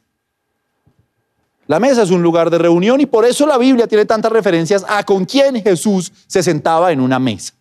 [1.67, 4.85] La mesa es un lugar de reunión y por eso la Biblia tiene tantas referencias
[4.87, 7.55] a con quién Jesús se sentaba en una mesa.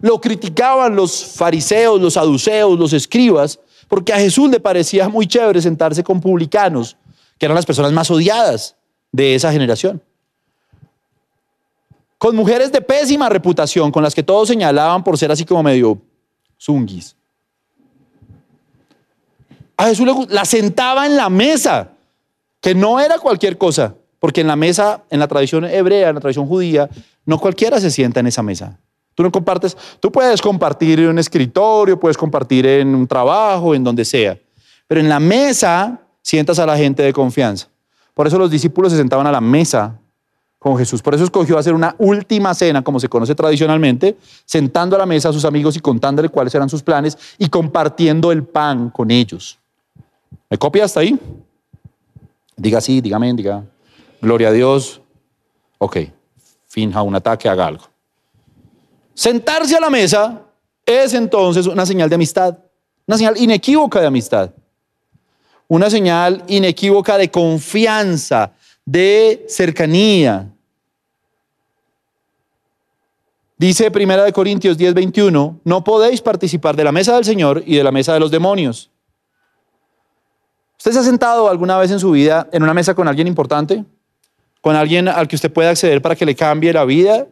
[0.00, 5.62] Lo criticaban los fariseos, los saduceos, los escribas, porque a Jesús le parecía muy chévere
[5.62, 6.98] sentarse con publicanos,
[7.38, 8.76] que eran las personas más odiadas
[9.12, 10.02] de esa generación
[12.20, 15.98] con mujeres de pésima reputación, con las que todos señalaban por ser así como medio
[16.60, 17.16] zunguis.
[19.74, 21.92] A Jesús le la sentaba en la mesa,
[22.60, 26.20] que no era cualquier cosa, porque en la mesa, en la tradición hebrea, en la
[26.20, 26.90] tradición judía,
[27.24, 28.78] no cualquiera se sienta en esa mesa.
[29.14, 33.82] Tú no compartes, tú puedes compartir en un escritorio, puedes compartir en un trabajo, en
[33.82, 34.38] donde sea,
[34.86, 37.69] pero en la mesa sientas a la gente de confianza.
[38.20, 39.98] Por eso los discípulos se sentaban a la mesa
[40.58, 41.00] con Jesús.
[41.00, 45.30] Por eso escogió hacer una última cena, como se conoce tradicionalmente, sentando a la mesa
[45.30, 49.58] a sus amigos y contándole cuáles eran sus planes y compartiendo el pan con ellos.
[50.50, 51.18] ¿Me copia hasta ahí?
[52.58, 53.64] Diga sí, dígame, diga.
[54.20, 55.00] Gloria a Dios.
[55.78, 55.96] Ok,
[56.66, 57.84] finja un ataque, haga algo.
[59.14, 60.42] Sentarse a la mesa
[60.84, 62.58] es entonces una señal de amistad,
[63.06, 64.50] una señal inequívoca de amistad,
[65.70, 68.52] una señal inequívoca de confianza,
[68.84, 70.48] de cercanía.
[73.56, 77.76] Dice Primera de Corintios 10, 21, no podéis participar de la mesa del Señor y
[77.76, 78.90] de la mesa de los demonios.
[80.76, 83.84] ¿Usted se ha sentado alguna vez en su vida en una mesa con alguien importante?
[84.60, 87.28] ¿Con alguien al que usted puede acceder para que le cambie la vida?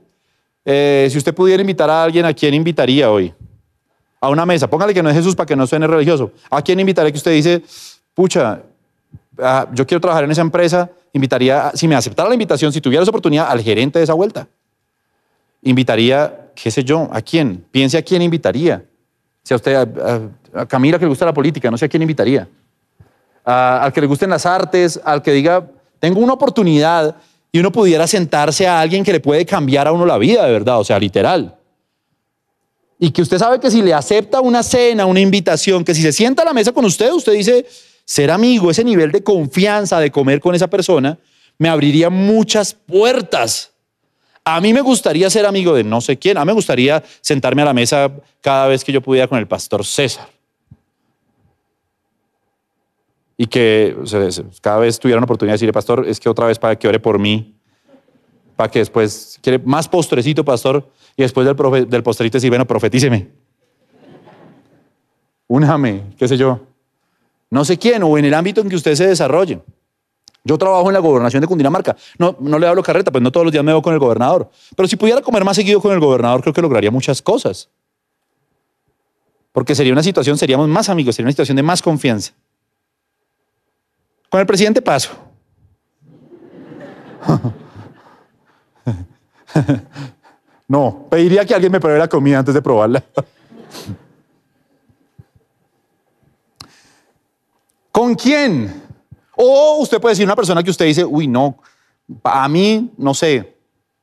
[0.64, 3.35] Eh, si usted pudiera invitar a alguien, ¿a quién invitaría hoy?
[4.20, 4.70] A una mesa.
[4.70, 6.31] Póngale que no es Jesús para que no suene religioso.
[6.51, 7.64] ¿A quién invitaría que usted dice,
[8.18, 8.62] pucha,
[9.40, 13.04] ah, yo quiero trabajar en esa empresa invitaría, si me aceptara la invitación, si tuviera
[13.04, 14.48] esa oportunidad, al gerente de esa vuelta.
[15.62, 17.64] Invitaría, qué sé yo, ¿a quién?
[17.70, 18.85] Piense a quién invitaría.
[19.44, 19.76] Si a usted,
[20.52, 22.48] a, Camila que le gusta la política, no sé a quién invitaría.
[23.44, 25.64] al que le gusten las artes, al que diga,
[26.00, 27.14] tengo una oportunidad
[27.52, 30.50] y uno pudiera sentarse a alguien que le puede cambiar a uno la vida, de
[30.50, 31.54] verdad, o sea, literal.
[32.98, 36.12] Y que usted sabe que si le acepta una cena, una invitación, que si se
[36.12, 37.64] sienta a la mesa con usted, usted dice,
[38.09, 41.18] ser amigo, ese nivel de confianza de comer con esa persona,
[41.59, 43.75] me abriría muchas puertas
[44.44, 46.38] A mí me gustaría ser amigo de no sé quién.
[46.38, 49.47] A mí me gustaría sentarme a la mesa cada vez que yo pudiera con el
[49.47, 50.27] pastor César.
[53.37, 53.94] Y que
[54.62, 56.99] cada vez tuviera una oportunidad de decirle, pastor, es que otra vez para que ore
[56.99, 57.55] por mí.
[58.57, 60.90] Para que después, quiere más postrecito, pastor.
[61.14, 63.29] Y después del, del postrito decir, bueno, profetíceme.
[65.47, 66.68] Únjame, qué sé yo.
[67.51, 69.61] No sé quién, o en el ámbito en que usted se desarrolle.
[70.45, 71.97] Yo trabajo en la gobernación de Cundinamarca.
[72.19, 74.51] No, no le hablo carreta, pues no todos los días me veo con el gobernador.
[74.77, 77.69] Pero si pudiera comer más seguido con el gobernador, creo que lograría muchas cosas.
[79.53, 82.33] Porque sería una situación, seríamos más amigos, sería una situación de más confianza.
[84.31, 85.11] Con el presidente paso.
[90.69, 93.03] No, pediría que alguien me pruebe la comida antes de probarla.
[97.99, 98.81] ¿Con quién?
[99.35, 101.59] O usted puede decir una persona que usted dice, uy, no,
[102.23, 103.57] a mí, no sé,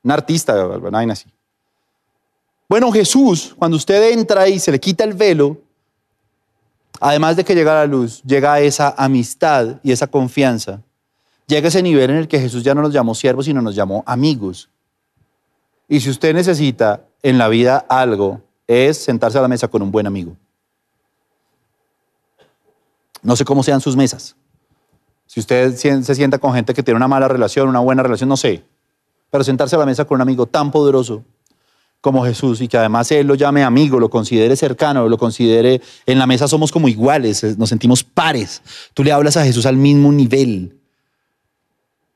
[0.04, 1.30] un artista, vaina así.
[2.68, 5.62] Bueno, Jesús, cuando usted entra y se le quita el velo,
[7.00, 10.82] además de que llega la luz, llega esa amistad y esa confianza.
[11.48, 14.04] Llega ese nivel en el que Jesús ya no nos llamó siervos, sino nos llamó
[14.06, 14.70] amigos.
[15.88, 19.90] Y si usted necesita en la vida algo, es sentarse a la mesa con un
[19.90, 20.36] buen amigo.
[23.26, 24.36] No sé cómo sean sus mesas.
[25.26, 28.38] Si usted se sienta con gente que tiene una mala relación, una buena relación, no
[28.38, 28.64] sé.
[29.32, 31.24] Pero sentarse a la mesa con un amigo tan poderoso
[32.02, 36.20] como Jesús y que además Él lo llame amigo, lo considere cercano, lo considere, en
[36.20, 38.62] la mesa somos como iguales, nos sentimos pares.
[38.94, 40.78] Tú le hablas a Jesús al mismo nivel.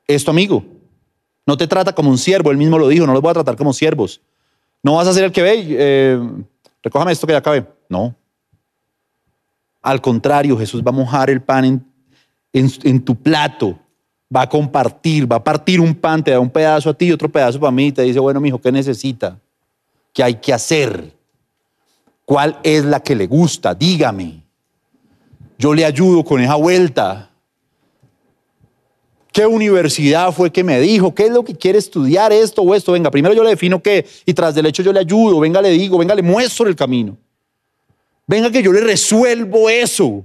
[0.06, 0.64] Es tu amigo.
[1.48, 3.56] No te trata como un siervo, Él mismo lo dijo, no los voy a tratar
[3.56, 4.22] como siervos.
[4.84, 6.22] No vas a ser el que ve, eh,
[6.84, 7.66] recójame esto que ya acabé.
[7.90, 8.16] No.
[9.90, 11.90] Al contrario, Jesús va a mojar el pan en
[12.54, 13.78] en, tu plato,
[14.36, 17.12] va a compartir, va a partir un pan, te da un pedazo a ti y
[17.12, 19.40] otro pedazo para mí y te dice, bueno, mijo, ¿qué necesita?
[20.14, 21.14] ¿Qué hay que hacer?
[22.26, 23.74] ¿Cuál es la que le gusta?
[23.74, 24.44] Dígame.
[25.58, 27.30] Yo le ayudo con esa vuelta.
[29.32, 31.14] ¿Qué universidad fue que me dijo?
[31.14, 32.94] ¿Qué es lo que quiere estudiar esto o esto?
[32.94, 35.40] Venga, primero yo le defino qué y tras del hecho yo le ayudo.
[35.40, 37.18] Venga, le digo, venga, le muestro el camino.
[38.30, 40.24] Venga que yo le resuelvo eso.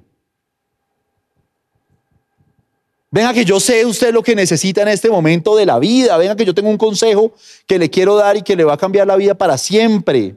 [3.10, 6.14] Venga que yo sé usted lo que necesita en este momento de la vida.
[6.18, 7.32] Venga que yo tengo un consejo
[7.66, 10.36] que le quiero dar y que le va a cambiar la vida para siempre.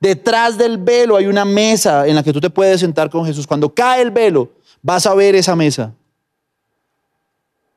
[0.00, 3.46] Detrás del velo hay una mesa en la que tú te puedes sentar con Jesús.
[3.46, 4.50] Cuando cae el velo,
[4.82, 5.94] vas a ver esa mesa.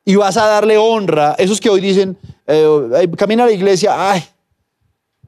[0.04, 1.36] Y vas a darle honra.
[1.38, 2.18] Esos que hoy dicen,
[2.48, 4.24] eh, camina a la iglesia, ay,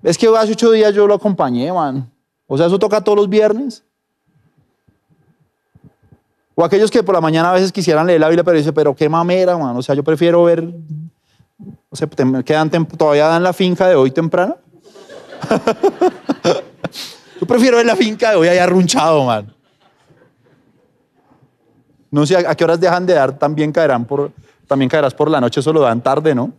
[0.02, 2.10] es que hace ocho días yo lo acompañé, man.
[2.46, 3.84] O sea, eso toca todos los viernes.
[6.54, 8.94] O aquellos que por la mañana a veces quisieran leer la Biblia, pero dice, pero
[8.94, 9.76] qué mamera, man.
[9.76, 10.64] O sea, yo prefiero ver.
[11.90, 12.08] O sea,
[12.44, 14.56] quedan todavía dan la finca de hoy temprano.
[17.40, 19.52] yo prefiero ver la finca de hoy allá arrunchado, man.
[22.10, 24.30] No sé a, qué horas dejan de dar, también caerán por,
[24.68, 26.52] también caerás por la noche, eso lo dan tarde, ¿no?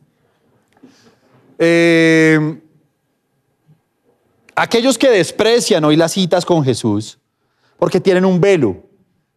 [1.58, 2.60] Eh,
[4.56, 7.18] aquellos que desprecian hoy las citas con Jesús
[7.78, 8.86] porque tienen un velo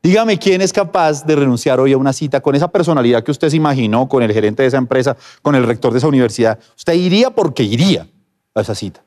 [0.03, 3.51] Dígame quién es capaz de renunciar hoy a una cita con esa personalidad que usted
[3.51, 6.59] se imaginó, con el gerente de esa empresa, con el rector de esa universidad.
[6.77, 8.07] Usted iría porque iría
[8.55, 9.03] a esa cita.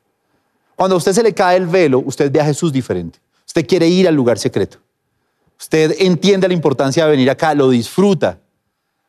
[0.75, 3.19] Cuando a usted se le cae el velo, usted ve a Jesús diferente.
[3.47, 4.79] Usted quiere ir al lugar secreto.
[5.57, 8.39] Usted entiende la importancia de venir acá, lo disfruta.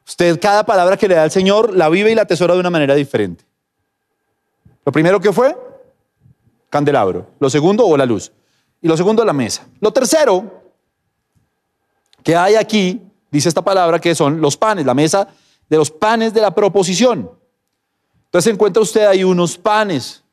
[0.07, 2.71] Usted cada palabra que le da al Señor la vive y la atesora de una
[2.71, 3.45] manera diferente.
[4.85, 5.57] Lo primero que fue,
[6.73, 7.27] candelabro.
[7.39, 8.33] Lo segundo, o la luz.
[8.81, 9.69] Y lo segundo, la mesa.
[9.79, 10.63] Lo tercero,
[12.25, 15.29] que hay aquí, dice esta palabra, que son los panes, la mesa
[15.69, 17.31] de los panes de la proposición.
[18.25, 20.25] Entonces encuentra usted ahí unos panes.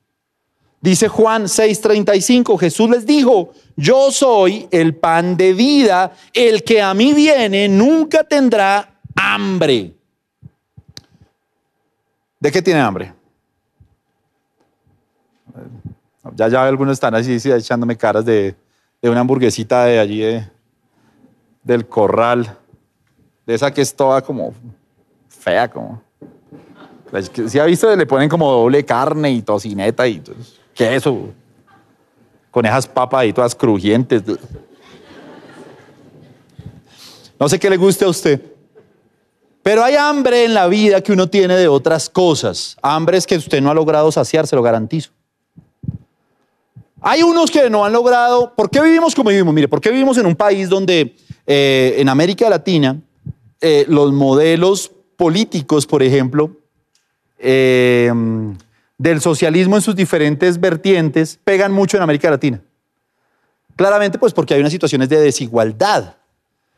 [0.79, 6.93] Dice Juan 6:35, Jesús les dijo, yo soy el pan de vida, el que a
[6.93, 9.93] mí viene nunca tendrá hambre.
[12.39, 13.13] ¿De qué tiene hambre?
[16.35, 18.55] Ya, ya algunos están así echándome caras de,
[19.01, 20.47] de una hamburguesita de allí de,
[21.63, 22.57] del corral,
[23.45, 24.53] de esa que es toda como
[25.27, 26.01] fea, como.
[27.47, 30.21] Si ha visto, le ponen como doble carne y tocineta y
[30.75, 31.29] queso,
[32.51, 34.21] con esas papas ahí todas crujientes.
[37.39, 38.41] No sé qué le guste a usted.
[39.63, 42.77] Pero hay hambre en la vida que uno tiene de otras cosas.
[42.81, 45.11] Hambre es que usted no ha logrado saciar, se lo garantizo.
[47.01, 48.53] Hay unos que no han logrado.
[48.55, 49.53] ¿Por qué vivimos como vivimos?
[49.53, 52.99] Mire, ¿por qué vivimos en un país donde eh, en América Latina,
[53.61, 56.57] eh, los modelos políticos, por ejemplo,
[57.37, 58.11] eh,
[58.97, 62.61] del socialismo en sus diferentes vertientes pegan mucho en América Latina.
[63.75, 66.17] Claramente, pues porque hay unas situaciones de desigualdad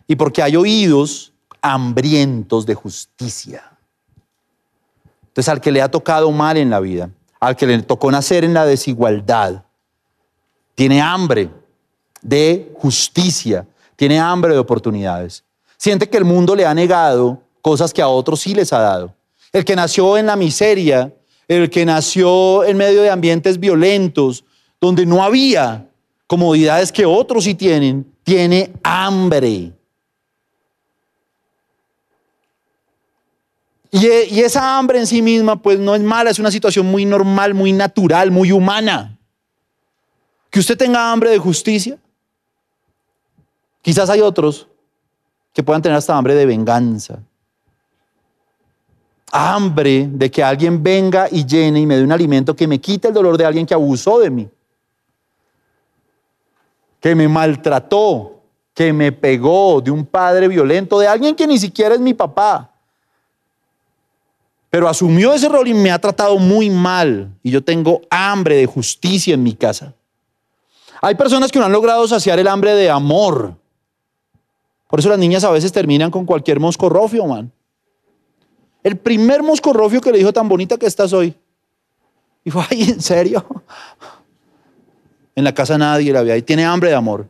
[0.07, 3.63] y porque hay oídos hambrientos de justicia.
[5.27, 7.09] Entonces, al que le ha tocado mal en la vida,
[7.39, 9.63] al que le tocó nacer en la desigualdad,
[10.81, 11.47] tiene hambre
[12.23, 15.43] de justicia, tiene hambre de oportunidades.
[15.77, 19.13] Siente que el mundo le ha negado cosas que a otros sí les ha dado.
[19.53, 21.13] El que nació en la miseria,
[21.47, 24.43] el que nació en medio de ambientes violentos,
[24.79, 25.87] donde no había
[26.25, 29.73] comodidades que otros sí tienen, tiene hambre.
[33.91, 37.05] Y, y, esa hambre en sí misma, pues no es mala, es una situación muy
[37.05, 39.19] normal, muy natural, muy humana.
[40.51, 41.97] Que usted tenga hambre de justicia.
[43.81, 44.67] Quizás hay otros
[45.51, 47.17] que puedan tener hasta hambre de venganza.
[49.31, 53.07] Hambre de que alguien venga y llene y me dé un alimento que me quite
[53.07, 54.49] el dolor de alguien que abusó de mí
[57.01, 58.43] que me maltrató,
[58.73, 62.69] que me pegó, de un padre violento, de alguien que ni siquiera es mi papá.
[64.69, 67.29] Pero asumió ese rol y me ha tratado muy mal.
[67.43, 69.93] Y yo tengo hambre de justicia en mi casa.
[71.01, 73.55] Hay personas que no han logrado saciar el hambre de amor.
[74.87, 77.51] Por eso las niñas a veces terminan con cualquier moscorrofio, man.
[78.83, 81.35] El primer moscorrofio que le dijo tan bonita que estás hoy.
[82.43, 83.43] Y fue, ay, ¿en serio?
[85.35, 87.27] En la casa nadie la veía y tiene hambre de amor.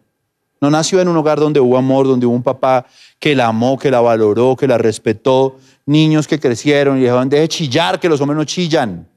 [0.60, 2.86] No nació en un hogar donde hubo amor, donde hubo un papá
[3.20, 5.58] que la amó, que la valoró, que la respetó.
[5.86, 9.08] Niños que crecieron y dijeron, deje chillar, que los hombres no chillan.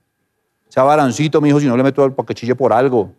[0.69, 3.13] Sea barancito, mi hijo, si no le meto al que chille por algo.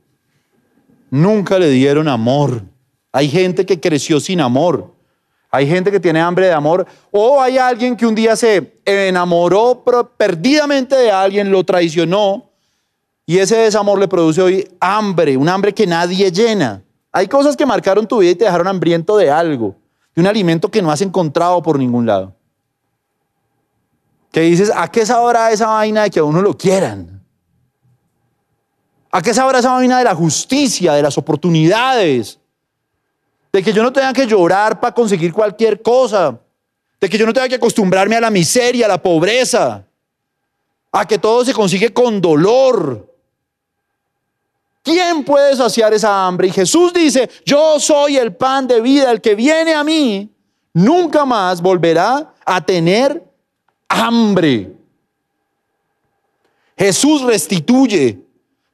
[1.10, 2.64] Nunca le dieron amor.
[3.12, 4.94] Hay gente que creció sin amor.
[5.52, 6.86] Hay gente que tiene hambre de amor.
[7.12, 9.84] O hay alguien que un día se enamoró
[10.18, 12.50] perdidamente de alguien, lo traicionó
[13.26, 16.84] y ese desamor le produce hoy hambre, un hambre que nadie llena.
[17.12, 19.76] Hay cosas que marcaron tu vida y te dejaron hambriento de algo,
[20.14, 22.36] de un alimento que no has encontrado por ningún lado.
[24.32, 27.15] Que dices, ¿a qué sabrá esa vaina de que a uno lo quieran?
[29.16, 32.38] ¿A qué sabrá esa vaina de la justicia, de las oportunidades?
[33.54, 36.38] De que yo no tenga que llorar para conseguir cualquier cosa.
[37.00, 39.86] De que yo no tenga que acostumbrarme a la miseria, a la pobreza.
[40.92, 43.10] A que todo se consigue con dolor.
[44.84, 46.50] ¿Quién puede saciar esa hambre?
[46.50, 50.30] Y Jesús dice, yo soy el pan de vida, el que viene a mí
[50.74, 53.24] nunca más volverá a tener
[53.88, 54.74] hambre.
[56.78, 58.25] Jesús restituye,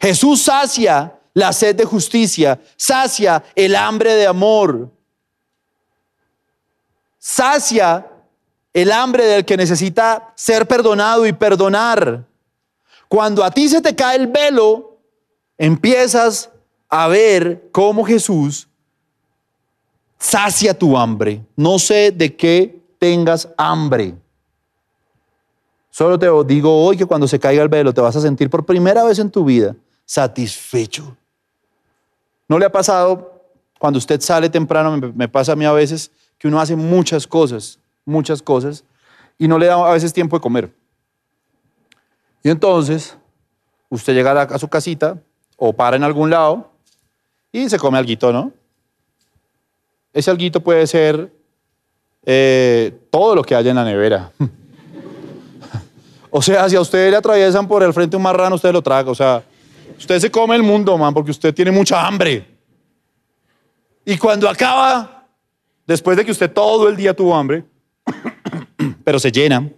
[0.02, 4.90] Jesús sacia la sed de justicia, sacia el hambre de amor,
[7.20, 8.08] sacia
[8.74, 12.26] el hambre del que necesita ser perdonado y perdonar.
[13.08, 14.98] Cuando a ti se te cae el velo,
[15.56, 16.50] empiezas
[16.90, 18.68] a ver cómo Jesús
[20.18, 21.46] sacia tu hambre.
[21.56, 24.16] No sé de qué tengas hambre.
[25.92, 28.66] Solo te digo hoy que cuando se caiga el velo te vas a sentir por
[28.66, 29.76] primera vez en tu vida
[30.12, 31.16] satisfecho.
[32.50, 33.46] ¿No le ha pasado
[33.80, 34.98] cuando usted sale temprano?
[35.16, 38.84] Me, pasa a mí a veces que uno hace muchas cosas, muchas cosas,
[39.38, 40.70] y no le da a veces tiempo de comer.
[42.44, 43.16] Y entonces
[43.88, 45.18] usted llega a su casita,
[45.56, 46.72] o para en algún lado
[47.54, 48.52] y se come alguito, ¿no?
[50.12, 51.32] Ese alguito puede ser
[52.26, 54.30] eh, todo lo que haya en la nevera.
[56.32, 59.10] o sea, si a usted le atraviesan por el frente un marrano, usted lo traga.
[59.10, 59.46] O sea,
[59.98, 62.48] usted se come el mundo, man, porque usted tiene mucha hambre.
[64.06, 65.28] Y cuando acaba,
[65.86, 67.66] después de que usted todo el día tuvo hambre,
[69.04, 69.70] pero se llena,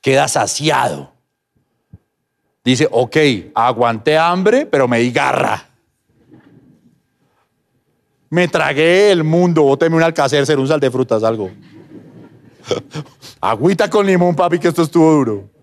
[0.00, 1.12] queda saciado.
[2.64, 3.16] Dice, ok,
[3.54, 5.68] aguanté hambre, pero me di garra.
[8.30, 11.50] Me tragué el mundo, bóteme un alcacer, ser un sal de frutas, algo.
[13.40, 15.57] Agüita con limón, papi, que esto estuvo duro.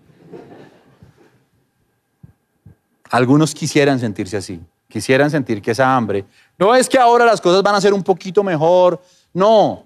[3.10, 6.24] Algunos quisieran sentirse así, quisieran sentir que esa hambre,
[6.58, 9.00] no es que ahora las cosas van a ser un poquito mejor,
[9.32, 9.84] no,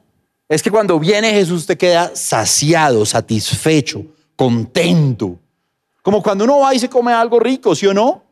[0.49, 4.05] es que cuando viene Jesús te queda saciado, satisfecho,
[4.35, 5.39] contento.
[6.03, 8.23] Como cuando uno va y se come algo rico, ¿sí o no?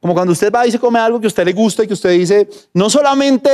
[0.00, 1.94] Como cuando usted va y se come algo que a usted le gusta y que
[1.94, 3.50] usted dice, no solamente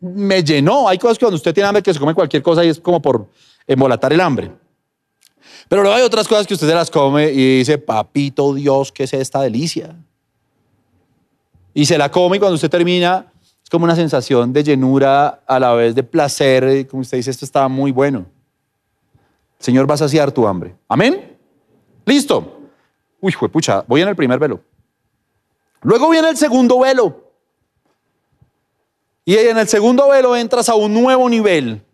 [0.00, 2.68] me llenó, hay cosas que cuando usted tiene hambre que se come cualquier cosa y
[2.68, 3.28] es como por
[3.66, 4.50] embolatar el hambre.
[5.68, 9.04] Pero luego hay otras cosas que usted se las come y dice, papito Dios, ¿qué
[9.04, 9.96] es esta delicia?
[11.74, 13.32] Y se la come y cuando usted termina
[13.62, 17.44] es como una sensación de llenura a la vez de placer, como usted dice, esto
[17.44, 18.26] está muy bueno.
[19.58, 20.74] El Señor va a saciar tu hambre.
[20.88, 21.38] Amén.
[22.04, 22.60] Listo.
[23.20, 24.60] Uy, pucha, voy en el primer velo.
[25.82, 27.32] Luego viene el segundo velo.
[29.24, 31.84] Y en el segundo velo entras a un nuevo nivel.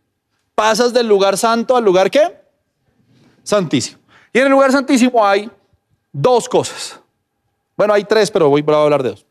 [0.55, 2.48] Pasas del lugar santo al lugar qué?
[3.49, 3.99] Santísimo.
[4.31, 5.51] Y en el lugar santísimo hay
[6.13, 7.01] dos cosas.
[7.79, 9.25] Bueno, hay tres, pero voy a hablar de dos.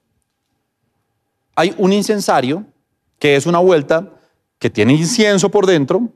[1.55, 2.65] Hay un incensario,
[3.19, 4.11] que es una vuelta
[4.57, 6.09] que tiene incienso por dentro,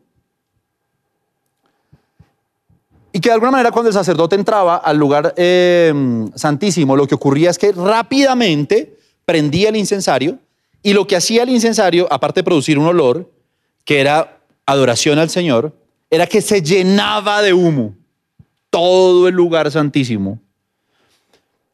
[3.12, 5.94] y que de alguna manera cuando el sacerdote entraba al lugar eh,
[6.34, 10.40] santísimo, lo que ocurría es que rápidamente prendía el incensario
[10.82, 13.32] y lo que hacía el incensario, aparte de producir un olor,
[13.86, 15.80] que era adoración al Señor,
[16.12, 17.96] era que se llenaba de humo
[18.70, 20.40] todo el lugar santísimo.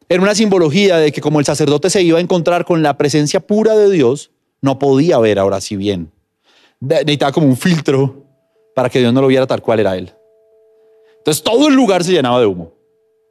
[0.08, 3.40] Era una simbología de que como el sacerdote se iba a encontrar con la presencia
[3.40, 4.30] pura de Dios,
[4.62, 6.10] no podía ver ahora sí bien.
[6.80, 8.24] Necesitaba como un filtro
[8.74, 10.12] para que Dios no lo viera tal cual era él.
[11.18, 12.72] Entonces todo el lugar se llenaba de humo.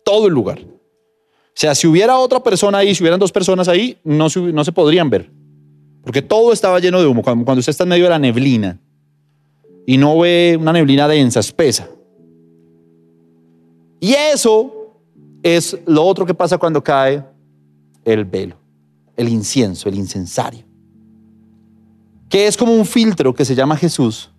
[0.03, 0.59] Todo el lugar.
[0.59, 4.63] O sea, si hubiera otra persona ahí, si hubieran dos personas ahí, no se, no
[4.63, 5.31] se podrían ver.
[6.03, 7.23] Porque todo estaba lleno de humo.
[7.23, 8.79] Cuando, cuando usted está en medio de la neblina
[9.89, 11.87] y no ve una neblina densa, espesa.
[14.01, 14.91] Y eso
[15.41, 17.23] es lo otro que pasa cuando cae
[18.03, 18.57] el velo,
[19.15, 20.65] el incienso, el incensario.
[22.27, 24.29] Que es como un filtro que se llama Jesús,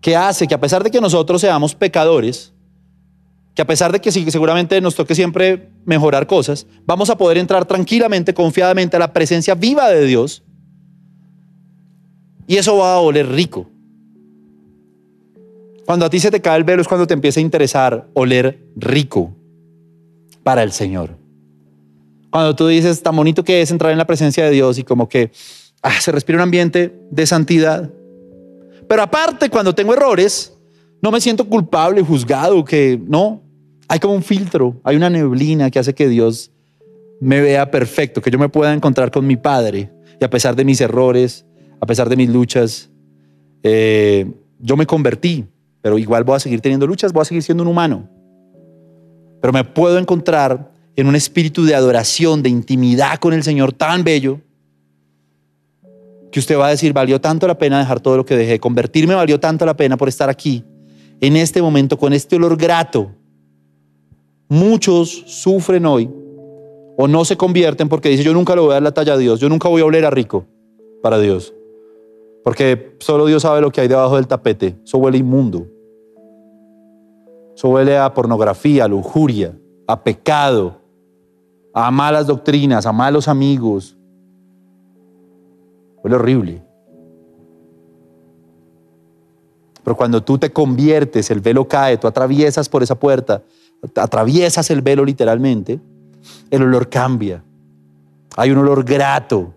[0.00, 2.52] que hace que a pesar de que nosotros seamos pecadores,
[3.54, 7.66] que a pesar de que seguramente nos toque siempre mejorar cosas, vamos a poder entrar
[7.66, 10.42] tranquilamente, confiadamente a la presencia viva de Dios.
[12.48, 13.70] Y eso va a oler rico.
[15.88, 18.62] Cuando a ti se te cae el velo es cuando te empieza a interesar oler
[18.76, 19.34] rico
[20.42, 21.16] para el Señor.
[22.28, 25.08] Cuando tú dices, tan bonito que es entrar en la presencia de Dios y como
[25.08, 25.30] que
[25.80, 27.90] ah, se respira un ambiente de santidad.
[28.86, 30.52] Pero aparte, cuando tengo errores,
[31.00, 33.40] no me siento culpable, juzgado, que no,
[33.88, 36.50] hay como un filtro, hay una neblina que hace que Dios
[37.18, 39.90] me vea perfecto, que yo me pueda encontrar con mi Padre.
[40.20, 41.46] Y a pesar de mis errores,
[41.80, 42.90] a pesar de mis luchas,
[43.62, 45.46] eh, yo me convertí,
[45.88, 48.06] pero igual voy a seguir teniendo luchas, voy a seguir siendo un humano.
[49.40, 54.04] Pero me puedo encontrar en un espíritu de adoración, de intimidad con el Señor tan
[54.04, 54.38] bello,
[56.30, 59.14] que usted va a decir, valió tanto la pena dejar todo lo que dejé, convertirme
[59.14, 60.62] valió tanto la pena por estar aquí,
[61.22, 63.10] en este momento, con este olor grato
[64.50, 66.10] Muchos sufren hoy
[66.98, 69.16] o no se convierten porque dicen, yo nunca le voy a dar la talla a
[69.16, 70.44] Dios, yo nunca voy a oler a rico
[71.02, 71.54] para Dios.
[72.44, 74.76] Porque solo Dios sabe lo que hay debajo del tapete.
[74.84, 75.66] Eso huele inmundo.
[77.58, 79.52] Eso huele a pornografía, a lujuria,
[79.88, 80.80] a pecado,
[81.74, 83.96] a malas doctrinas, a malos amigos.
[86.04, 86.62] Huele horrible.
[89.82, 93.42] Pero cuando tú te conviertes, el velo cae, tú atraviesas por esa puerta
[93.96, 95.80] atraviesas el velo literalmente,
[96.52, 97.42] el olor cambia.
[98.36, 99.52] Hay un olor grato.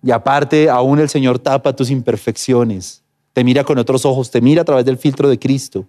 [0.00, 3.02] Y aparte, aún el Señor tapa tus imperfecciones.
[3.32, 5.86] Te mira con otros ojos, te mira a través del filtro de Cristo.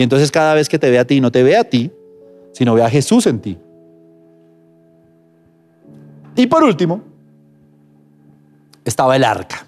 [0.00, 1.92] Y entonces cada vez que te ve a ti, no te ve a ti,
[2.52, 3.58] sino ve a Jesús en ti.
[6.34, 7.02] Y por último,
[8.82, 9.66] estaba el arca.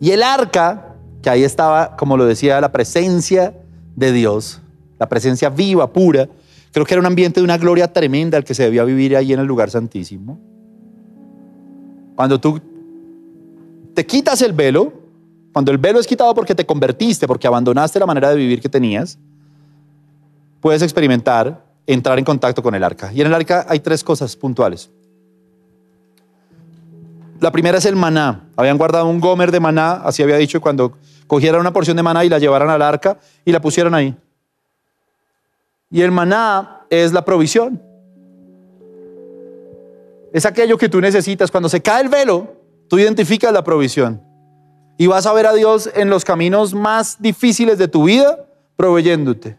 [0.00, 3.54] Y el arca, que ahí estaba, como lo decía, la presencia
[3.94, 4.60] de Dios,
[4.98, 6.28] la presencia viva, pura.
[6.72, 9.34] Creo que era un ambiente de una gloria tremenda el que se debía vivir ahí
[9.34, 10.40] en el lugar santísimo.
[12.16, 12.60] Cuando tú
[13.94, 14.92] te quitas el velo,
[15.56, 18.68] cuando el velo es quitado porque te convertiste, porque abandonaste la manera de vivir que
[18.68, 19.18] tenías,
[20.60, 23.10] puedes experimentar entrar en contacto con el arca.
[23.10, 24.90] Y en el arca hay tres cosas puntuales.
[27.40, 28.50] La primera es el maná.
[28.54, 30.92] Habían guardado un gomer de maná, así había dicho, cuando
[31.26, 34.14] cogieran una porción de maná y la llevaran al arca y la pusieran ahí.
[35.90, 37.82] Y el maná es la provisión.
[40.34, 41.50] Es aquello que tú necesitas.
[41.50, 42.56] Cuando se cae el velo,
[42.88, 44.25] tú identificas la provisión.
[44.98, 49.58] Y vas a ver a Dios en los caminos más difíciles de tu vida, proveyéndote.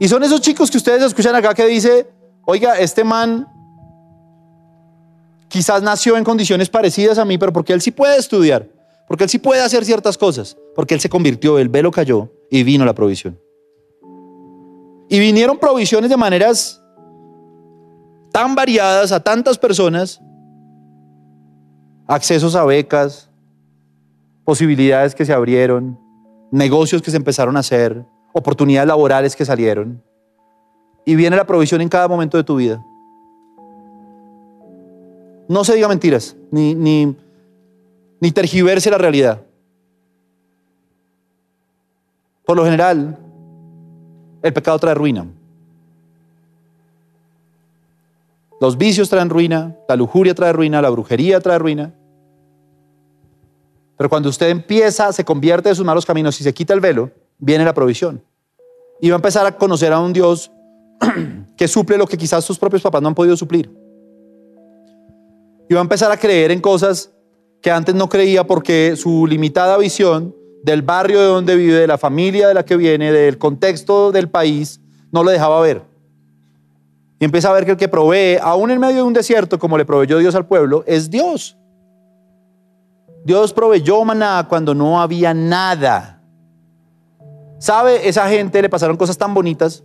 [0.00, 2.08] Y son esos chicos que ustedes escuchan acá que dice,
[2.44, 3.46] oiga, este man
[5.48, 8.68] quizás nació en condiciones parecidas a mí, pero porque él sí puede estudiar.
[9.12, 10.56] Porque Él sí puede hacer ciertas cosas.
[10.74, 13.38] Porque Él se convirtió, el velo cayó y vino la provisión.
[15.10, 16.82] Y vinieron provisiones de maneras
[18.32, 20.18] tan variadas a tantas personas.
[22.06, 23.28] Accesos a becas,
[24.44, 25.98] posibilidades que se abrieron,
[26.50, 30.02] negocios que se empezaron a hacer, oportunidades laborales que salieron.
[31.04, 32.84] Y viene la provisión en cada momento de tu vida.
[35.48, 37.16] No se diga mentiras, ni, ni,
[38.20, 39.42] ni tergiverse la realidad.
[42.44, 43.18] Por lo general,
[44.42, 45.24] El pecado trae ruina.
[48.60, 51.94] Los vicios traen ruina, la lujuria trae ruina, la brujería trae ruina.
[54.02, 57.12] Pero cuando usted empieza, se convierte de sus malos caminos y se quita el velo,
[57.38, 58.20] viene la provisión.
[59.00, 60.50] Y va a empezar a conocer a un Dios
[61.56, 63.70] que suple lo que quizás sus propios papás no han podido suplir.
[65.68, 67.12] Y va a empezar a creer en cosas
[67.60, 70.34] que antes no creía porque su limitada visión
[70.64, 74.28] del barrio de donde vive, de la familia de la que viene, del contexto del
[74.28, 74.80] país,
[75.12, 75.80] no lo dejaba ver.
[77.20, 79.78] Y empieza a ver que el que provee, aún en medio de un desierto, como
[79.78, 81.56] le proveyó Dios al pueblo, es Dios.
[83.24, 86.20] Dios proveyó maná cuando no había nada.
[87.58, 88.08] ¿Sabe?
[88.08, 89.84] Esa gente le pasaron cosas tan bonitas.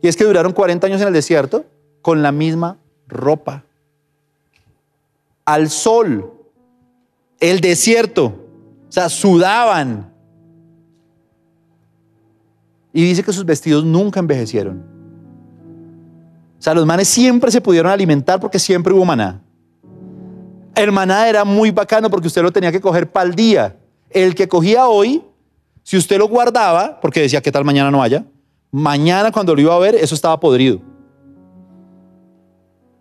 [0.00, 1.64] Y es que duraron 40 años en el desierto
[2.02, 3.64] con la misma ropa.
[5.44, 6.32] Al sol.
[7.40, 8.26] El desierto.
[8.88, 10.12] O sea, sudaban.
[12.92, 14.84] Y dice que sus vestidos nunca envejecieron.
[16.58, 19.42] O sea, los manes siempre se pudieron alimentar porque siempre hubo maná.
[20.78, 23.76] El maná era muy bacano porque usted lo tenía que coger para el día.
[24.10, 25.22] El que cogía hoy,
[25.82, 28.24] si usted lo guardaba, porque decía que tal mañana no haya,
[28.70, 30.80] mañana cuando lo iba a ver, eso estaba podrido.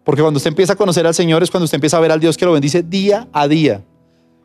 [0.03, 2.19] Porque cuando usted empieza a conocer al Señor es cuando usted empieza a ver al
[2.19, 3.83] Dios que lo bendice día a día.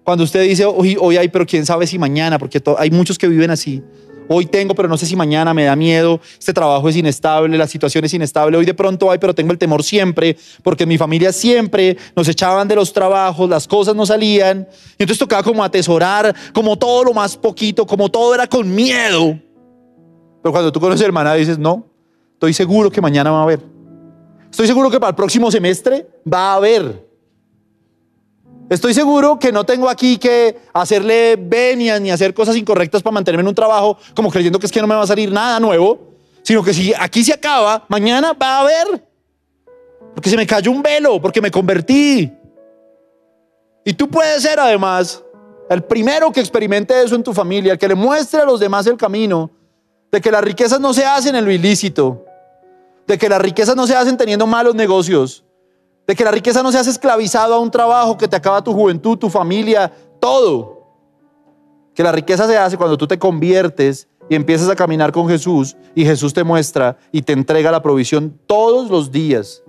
[0.04, 3.28] Cuando usted dice, hoy, hoy hay, pero quién sabe si mañana, porque hay muchos que
[3.28, 3.82] viven así.
[4.28, 6.20] Hoy tengo, pero no sé si mañana me da miedo.
[6.38, 8.56] Este trabajo es inestable, la situación es inestable.
[8.56, 12.28] Hoy de pronto hay, pero tengo el temor siempre, porque en mi familia siempre nos
[12.28, 14.68] echaban de los trabajos, las cosas no salían.
[14.98, 19.38] Y entonces tocaba como atesorar, como todo lo más poquito, como todo era con miedo.
[20.42, 21.86] Pero cuando tú conoces a hermana dices, no,
[22.34, 23.60] estoy seguro que mañana va a haber.
[24.50, 27.11] Estoy seguro que para el próximo semestre va a haber.
[28.72, 33.42] Estoy seguro que no tengo aquí que hacerle venias ni hacer cosas incorrectas para mantenerme
[33.42, 36.14] en un trabajo como creyendo que es que no me va a salir nada nuevo,
[36.42, 39.06] sino que si aquí se acaba, mañana va a haber.
[40.14, 42.32] Porque se me cayó un velo, porque me convertí.
[43.84, 45.22] Y tú puedes ser además
[45.68, 48.86] el primero que experimente eso en tu familia, el que le muestre a los demás
[48.86, 49.50] el camino
[50.10, 52.24] de que las riquezas no se hacen en lo ilícito,
[53.06, 55.44] de que las riquezas no se hacen teniendo malos negocios,
[56.06, 58.72] de que la riqueza no se hace esclavizado a un trabajo que te acaba tu
[58.72, 60.82] juventud, tu familia, todo.
[61.94, 65.76] Que la riqueza se hace cuando tú te conviertes y empiezas a caminar con Jesús
[65.94, 69.62] y Jesús te muestra y te entrega la provisión todos los días.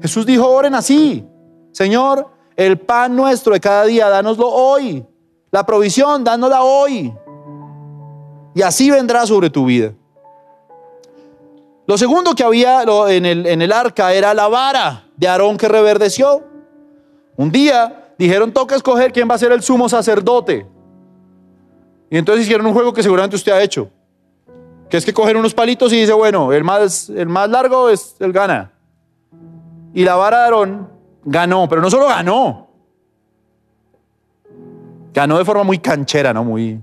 [0.00, 1.24] Jesús dijo, oren así,
[1.70, 5.06] Señor, el pan nuestro de cada día, dánoslo hoy.
[5.50, 7.14] La provisión, dánosla hoy.
[8.54, 9.92] Y así vendrá sobre tu vida.
[11.86, 16.44] Lo segundo que había en el, arca era la vara de Aarón que reverdeció.
[17.36, 20.66] Un día dijeron, toca escoger quién va a ser el sumo sacerdote.
[22.08, 23.90] Y entonces hicieron un juego que seguramente usted ha hecho.
[24.88, 28.14] Que es que cogen unos palitos y dice, bueno, el más, el más largo es
[28.20, 28.70] el gana.
[29.92, 30.88] Y la vara de Aarón
[31.24, 32.68] ganó, pero no solo ganó.
[35.12, 36.44] Ganó de forma muy canchera, ¿no?
[36.44, 36.80] Muy...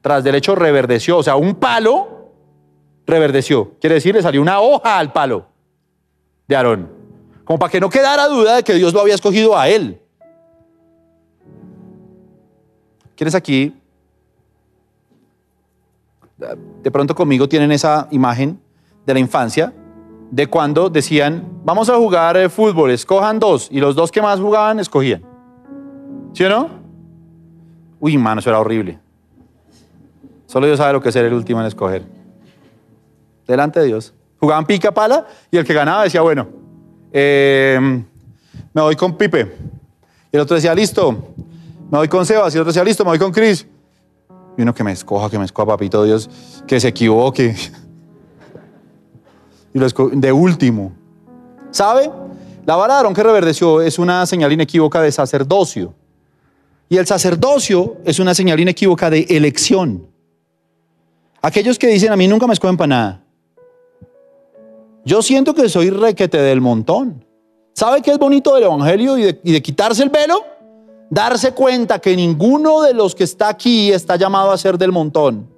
[0.00, 1.18] Tras del hecho reverdeció.
[1.18, 2.11] O sea, un palo
[3.06, 3.72] reverdeció.
[3.80, 5.46] Quiere decir, le salió una hoja al palo
[6.46, 6.90] de Aarón.
[7.44, 10.00] Como para que no quedara duda de que Dios lo había escogido a él.
[13.16, 13.74] ¿Quieres aquí?
[16.82, 18.60] De pronto conmigo tienen esa imagen
[19.06, 19.72] de la infancia,
[20.30, 24.40] de cuando decían, vamos a jugar eh, fútbol, escojan dos, y los dos que más
[24.40, 25.22] jugaban escogían.
[26.32, 26.70] ¿Sí o no?
[28.00, 28.98] Uy, mano, eso era horrible.
[30.46, 32.21] Solo Dios sabe lo que es ser el último en escoger.
[33.52, 34.14] Delante de Dios.
[34.40, 36.62] Jugaban pica pala y el que ganaba decía, bueno,
[37.12, 38.04] Em,
[38.72, 39.54] me voy con Pipe.
[40.32, 41.12] Y el otro decía, listo,
[41.90, 42.54] me voy con Sebas.
[42.54, 43.66] Y el otro decía, listo, me voy con Chris.
[44.56, 46.30] Y uno que me escoja, que me escoja, papito Dios,
[46.66, 47.54] que se equivoque.
[49.74, 50.92] Y lo de último.
[51.70, 52.10] ¿Sabe?
[52.66, 55.94] La vara de Aarón que reverdeció es una señal inequívoca de sacerdocio.
[56.90, 60.06] Y el sacerdocio es una señal inequívoca de elección.
[61.40, 63.21] Aquellos que dicen, a mí nunca me escogen para nada.
[65.04, 67.24] Yo siento que soy requete del montón.
[67.74, 70.44] ¿Sabe qué es bonito del Evangelio y de, quitarse el velo?
[71.10, 75.50] Darse cuenta que ninguno de los que está aquí está llamado a ser del montón.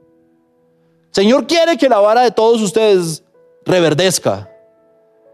[1.11, 3.23] Señor quiere que la vara de todos ustedes
[3.65, 4.51] reverdezca.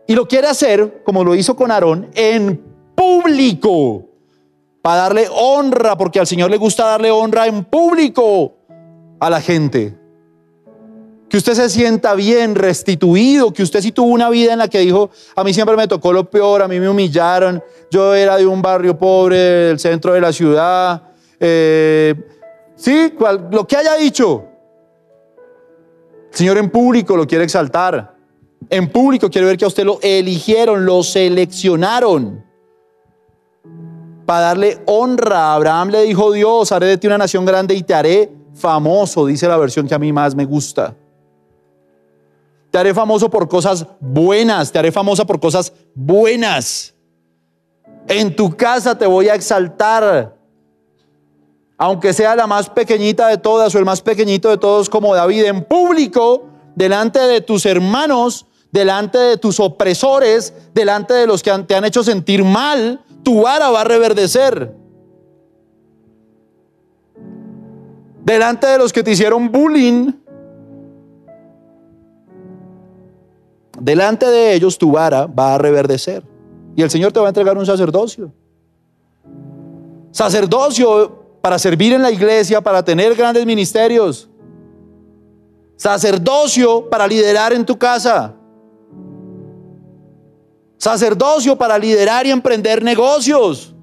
[0.07, 2.61] Y lo quiere hacer, como lo hizo con Aarón, en
[2.95, 4.07] público.
[4.83, 8.55] Para darle honra, porque al Señor le gusta darle honra en público
[9.21, 10.00] a la gente
[11.31, 14.81] que usted se sienta bien, restituido, que usted sí tuvo una vida en la que
[14.81, 18.45] dijo, a mí siempre me tocó lo peor, a mí me humillaron, yo era de
[18.45, 21.05] un barrio pobre del centro de la ciudad,
[21.39, 22.17] eh,
[22.75, 23.15] sí,
[23.53, 24.45] lo que haya dicho,
[26.33, 28.17] El Señor en público lo quiere exaltar.
[28.69, 32.45] En público quiere ver que a usted lo eligieron, lo seleccionaron
[34.27, 35.55] para darle honra.
[35.55, 39.49] Abraham le dijo Dios, haré de ti una nación grande y te haré famoso, dice
[39.49, 40.95] la versión que a mí más me gusta.
[42.71, 46.95] Te haré famoso por cosas buenas, te haré famosa por cosas buenas.
[48.07, 50.37] En tu casa te voy a exaltar.
[51.77, 55.45] Aunque sea la más pequeñita de todas o el más pequeñito de todos como David,
[55.45, 61.75] en público, delante de tus hermanos, delante de tus opresores, delante de los que te
[61.75, 64.75] han hecho sentir mal, tu vara va a reverdecer.
[68.23, 70.13] Delante de los que te hicieron bullying,
[73.81, 76.23] delante de ellos tu vara va a reverdecer.
[76.77, 78.33] Y el Señor te va a entregar un sacerdocio.
[80.13, 84.29] Sacerdocio para servir en la iglesia, para tener grandes ministerios.
[85.77, 88.35] Sacerdocio para liderar en tu casa.
[90.77, 93.75] Sacerdocio para liderar y emprender negocios.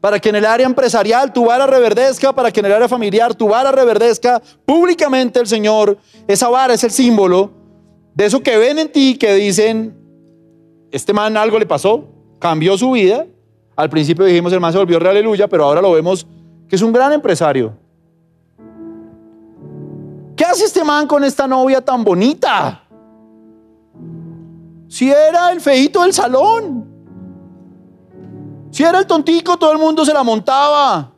[0.00, 3.34] Para que en el área empresarial tu vara reverdezca, para que en el área familiar
[3.34, 5.98] tu vara reverdezca públicamente el Señor.
[6.26, 7.57] Esa vara es el símbolo
[8.18, 9.96] de eso que ven en ti, que dicen,
[10.90, 12.08] este man algo le pasó,
[12.40, 13.24] cambió su vida.
[13.76, 16.26] Al principio dijimos, el man se volvió re aleluya, pero ahora lo vemos
[16.68, 17.74] que es un gran empresario.
[20.34, 22.82] ¿Qué hace este man con esta novia tan bonita?
[24.88, 26.88] Si era el feito del salón.
[28.72, 31.12] Si era el tontico, todo el mundo se la montaba.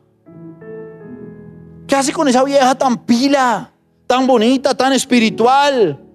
[1.87, 3.71] ¿Qué hace con esa vieja tan pila,
[4.05, 6.10] tan bonita, tan espiritual?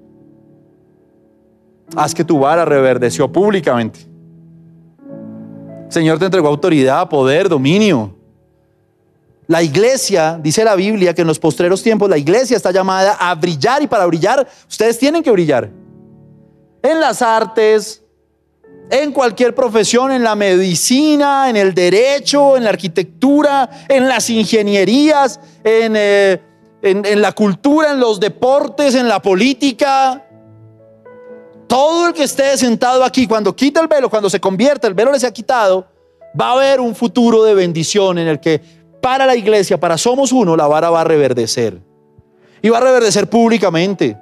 [1.95, 4.01] Haz que tu vara reverdeció públicamente.
[5.89, 8.15] Señor te entregó autoridad, poder, dominio.
[9.47, 13.35] La iglesia, dice la Biblia, que en los postreros tiempos la iglesia está llamada a
[13.37, 15.71] brillar y para brillar ustedes tienen que brillar
[16.83, 18.03] en las artes,
[18.91, 25.41] en cualquier profesión, en la medicina, en el derecho, en la arquitectura, en las ingenierías,
[25.65, 26.41] eh,
[26.83, 30.26] en, en la cultura, en los deportes, en la política.
[31.67, 35.13] Todo el que esté sentado aquí, cuando quita el velo, cuando se convierte, el velo
[35.13, 35.87] le se ha quitado,
[36.39, 38.61] va a haber un futuro de bendición en el que
[39.01, 41.81] para la iglesia, para Somos Uno, la vara va a reverdecer.
[42.63, 44.19] Y va a reverdecer públicamente.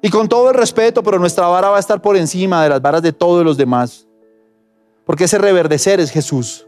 [0.00, 2.80] Y con todo el respeto, pero nuestra vara va a estar por encima de las
[2.80, 4.06] varas de todos los demás.
[5.04, 6.66] Porque ese reverdecer es Jesús.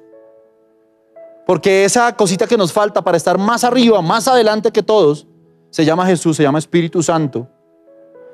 [1.46, 5.26] Porque esa cosita que nos falta para estar más arriba, más adelante que todos,
[5.70, 7.48] se llama Jesús, se llama Espíritu Santo.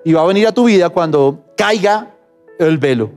[0.06, 2.14] Y va a venir a tu vida cuando caiga
[2.60, 3.10] el velo.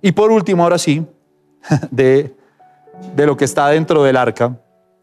[0.00, 1.06] Y por último, ahora sí,
[1.90, 2.34] de,
[3.14, 4.56] de lo que está dentro del arca,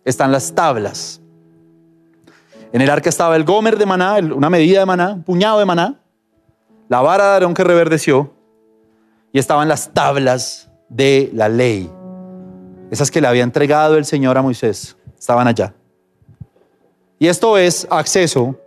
[0.04, 1.22] están las tablas.
[2.74, 5.66] En el arca estaba el gomer de maná, una medida de maná, un puñado de
[5.66, 6.00] maná,
[6.88, 8.34] la vara de Aarón que reverdeció,
[9.32, 11.88] y estaban las tablas de la ley,
[12.90, 15.72] esas que le había entregado el Señor a Moisés, estaban allá.
[17.20, 18.60] Y esto es acceso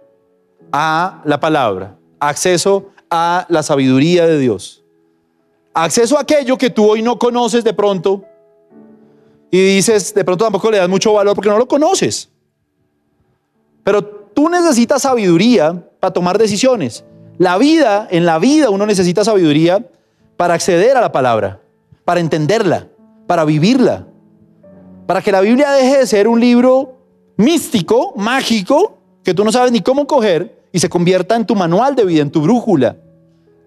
[0.73, 4.83] a la palabra, acceso a la sabiduría de Dios,
[5.75, 8.25] acceso a aquello que tú hoy no conoces de pronto
[9.51, 12.31] y dices, de pronto tampoco le das mucho valor porque no lo conoces.
[13.85, 17.05] Pero tú necesitas sabiduría para tomar decisiones.
[17.37, 19.87] La vida, en la vida uno necesita sabiduría
[20.39, 21.61] para acceder a la palabra,
[22.05, 22.89] para entenderla,
[23.27, 24.07] para vivirla,
[25.07, 26.97] para que la Biblia deje de ser un libro
[27.37, 31.95] místico, mágico, que tú no sabes ni cómo coger y se convierta en tu manual
[31.95, 32.97] de vida, en tu brújula.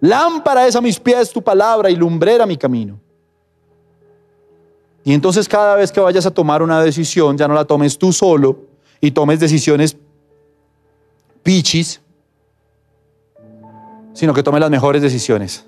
[0.00, 3.00] Lámpara es a mis pies tu palabra y lumbrera mi camino.
[5.04, 8.12] Y entonces cada vez que vayas a tomar una decisión, ya no la tomes tú
[8.12, 8.58] solo
[9.00, 9.96] y tomes decisiones
[11.44, 12.00] pichis,
[14.12, 15.64] sino que tome las mejores decisiones.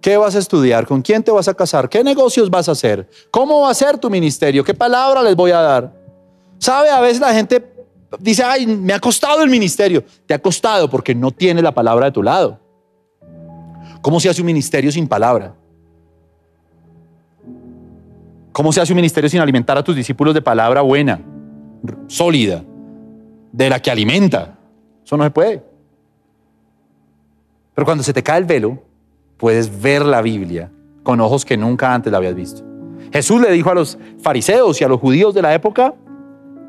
[0.00, 0.86] ¿Qué vas a estudiar?
[0.86, 1.88] ¿Con quién te vas a casar?
[1.88, 3.08] ¿Qué negocios vas a hacer?
[3.30, 4.64] ¿Cómo va a ser tu ministerio?
[4.64, 5.92] ¿Qué palabra les voy a dar?
[6.58, 6.88] ¿Sabe?
[6.90, 7.60] A veces la gente
[8.18, 10.04] dice, ay, me ha costado el ministerio.
[10.26, 12.58] Te ha costado porque no tiene la palabra de tu lado.
[14.00, 15.54] ¿Cómo se hace un ministerio sin palabra?
[18.52, 21.20] ¿Cómo se hace un ministerio sin alimentar a tus discípulos de palabra buena,
[22.08, 22.62] sólida,
[23.50, 24.58] de la que alimenta?
[25.04, 25.62] Eso no se puede.
[27.74, 28.82] Pero cuando se te cae el velo,
[29.38, 30.70] puedes ver la Biblia
[31.02, 32.62] con ojos que nunca antes la habías visto.
[33.12, 35.94] Jesús le dijo a los fariseos y a los judíos de la época,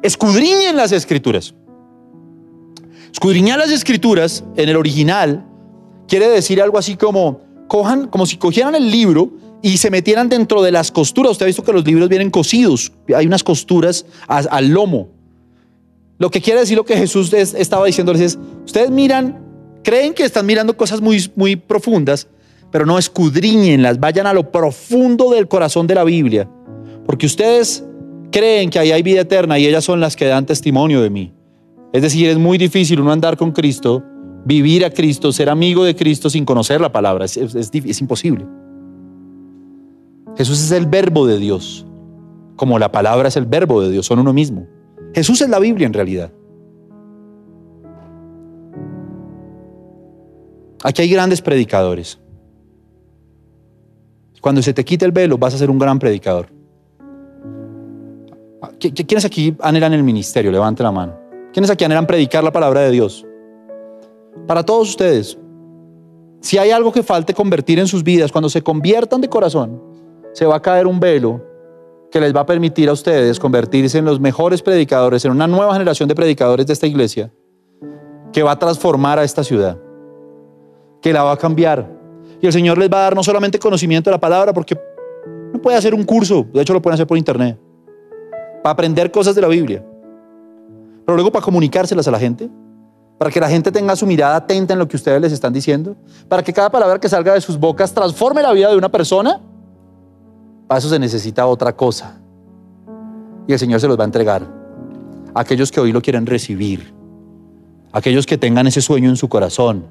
[0.04, 1.54] escudriñen las escrituras.
[3.12, 5.46] Escudriñar las escrituras en el original
[6.08, 9.32] quiere decir algo así como, cojan, como si cogieran el libro
[9.62, 11.32] y se metieran dentro de las costuras.
[11.34, 15.10] Usted ha visto que los libros vienen cosidos, hay unas costuras al lomo
[16.20, 19.40] Lo que quiere decir lo que Jesús es- estaba diciéndoles es, ustedes miran,
[19.84, 22.28] creen que están mirando cosas muy, muy profundas,
[22.72, 26.48] pero no escudriñenlas, vayan a lo profundo del corazón de la Biblia,
[27.06, 27.84] porque ustedes
[28.34, 31.34] creen que ahí hay vida eterna y ellas son las que dan testimonio de mí.
[31.94, 34.04] Es decir, es muy difícil uno andar con Cristo,
[34.46, 38.46] vivir a Cristo, ser amigo de Cristo sin conocer la palabra, es, es- imposible.
[40.36, 41.86] Jesús es el verbo de Dios,
[42.56, 44.68] como la palabra es el verbo de Dios, son uno mismo.
[45.14, 46.32] Jesús es la Biblia en realidad.
[50.84, 52.20] Aquí hay grandes predicadores.
[54.42, 56.48] Cuando se te quite el velo, vas a ser un gran predicador.
[58.80, 60.52] ¿Qui- qui- ¿Quiénes aquí anhelan el ministerio?
[60.52, 61.14] Levante la mano.
[61.52, 63.26] ¿Quiénes aquí anhelan predicar la palabra de Dios?
[64.48, 65.38] Para todos ustedes,
[66.42, 69.82] si hay algo que falte convertir en sus vidas, cuando se conviertan de corazón,
[70.34, 71.42] se va a caer un velo
[72.12, 75.74] que les va a permitir a ustedes convertirse en los mejores predicadores, en una nueva
[75.74, 77.32] generación de predicadores de esta iglesia,
[78.32, 79.78] que va a transformar a esta ciudad,
[81.02, 81.90] que la va a cambiar.
[82.42, 84.78] Y el Señor les va a dar no solamente conocimiento de la palabra, porque
[85.54, 87.58] no puede hacer un curso, de hecho lo pueden hacer por internet,
[88.64, 89.84] para aprender cosas de la Biblia,
[91.06, 92.50] pero luego para comunicárselas a la gente,
[93.20, 95.96] para que la gente tenga su mirada atenta en lo que ustedes les están diciendo,
[96.28, 99.40] para que cada palabra que salga de sus bocas transforme la vida de una persona.
[100.68, 102.20] Para eso se necesita otra cosa.
[103.48, 104.48] Y el Señor se los va a entregar
[105.34, 106.94] a aquellos que hoy lo quieren recibir,
[107.92, 109.86] aquellos que tengan ese sueño en su corazón,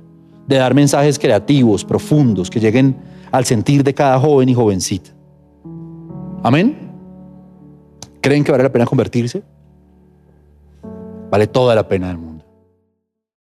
[0.46, 2.96] de dar mensajes creativos, profundos, que lleguen
[3.30, 5.10] al sentir de cada joven y jovencita.
[6.42, 6.91] Amén.
[8.22, 9.42] ¿Creen que vale la pena convertirse?
[11.28, 12.31] Vale toda la pena del mundo.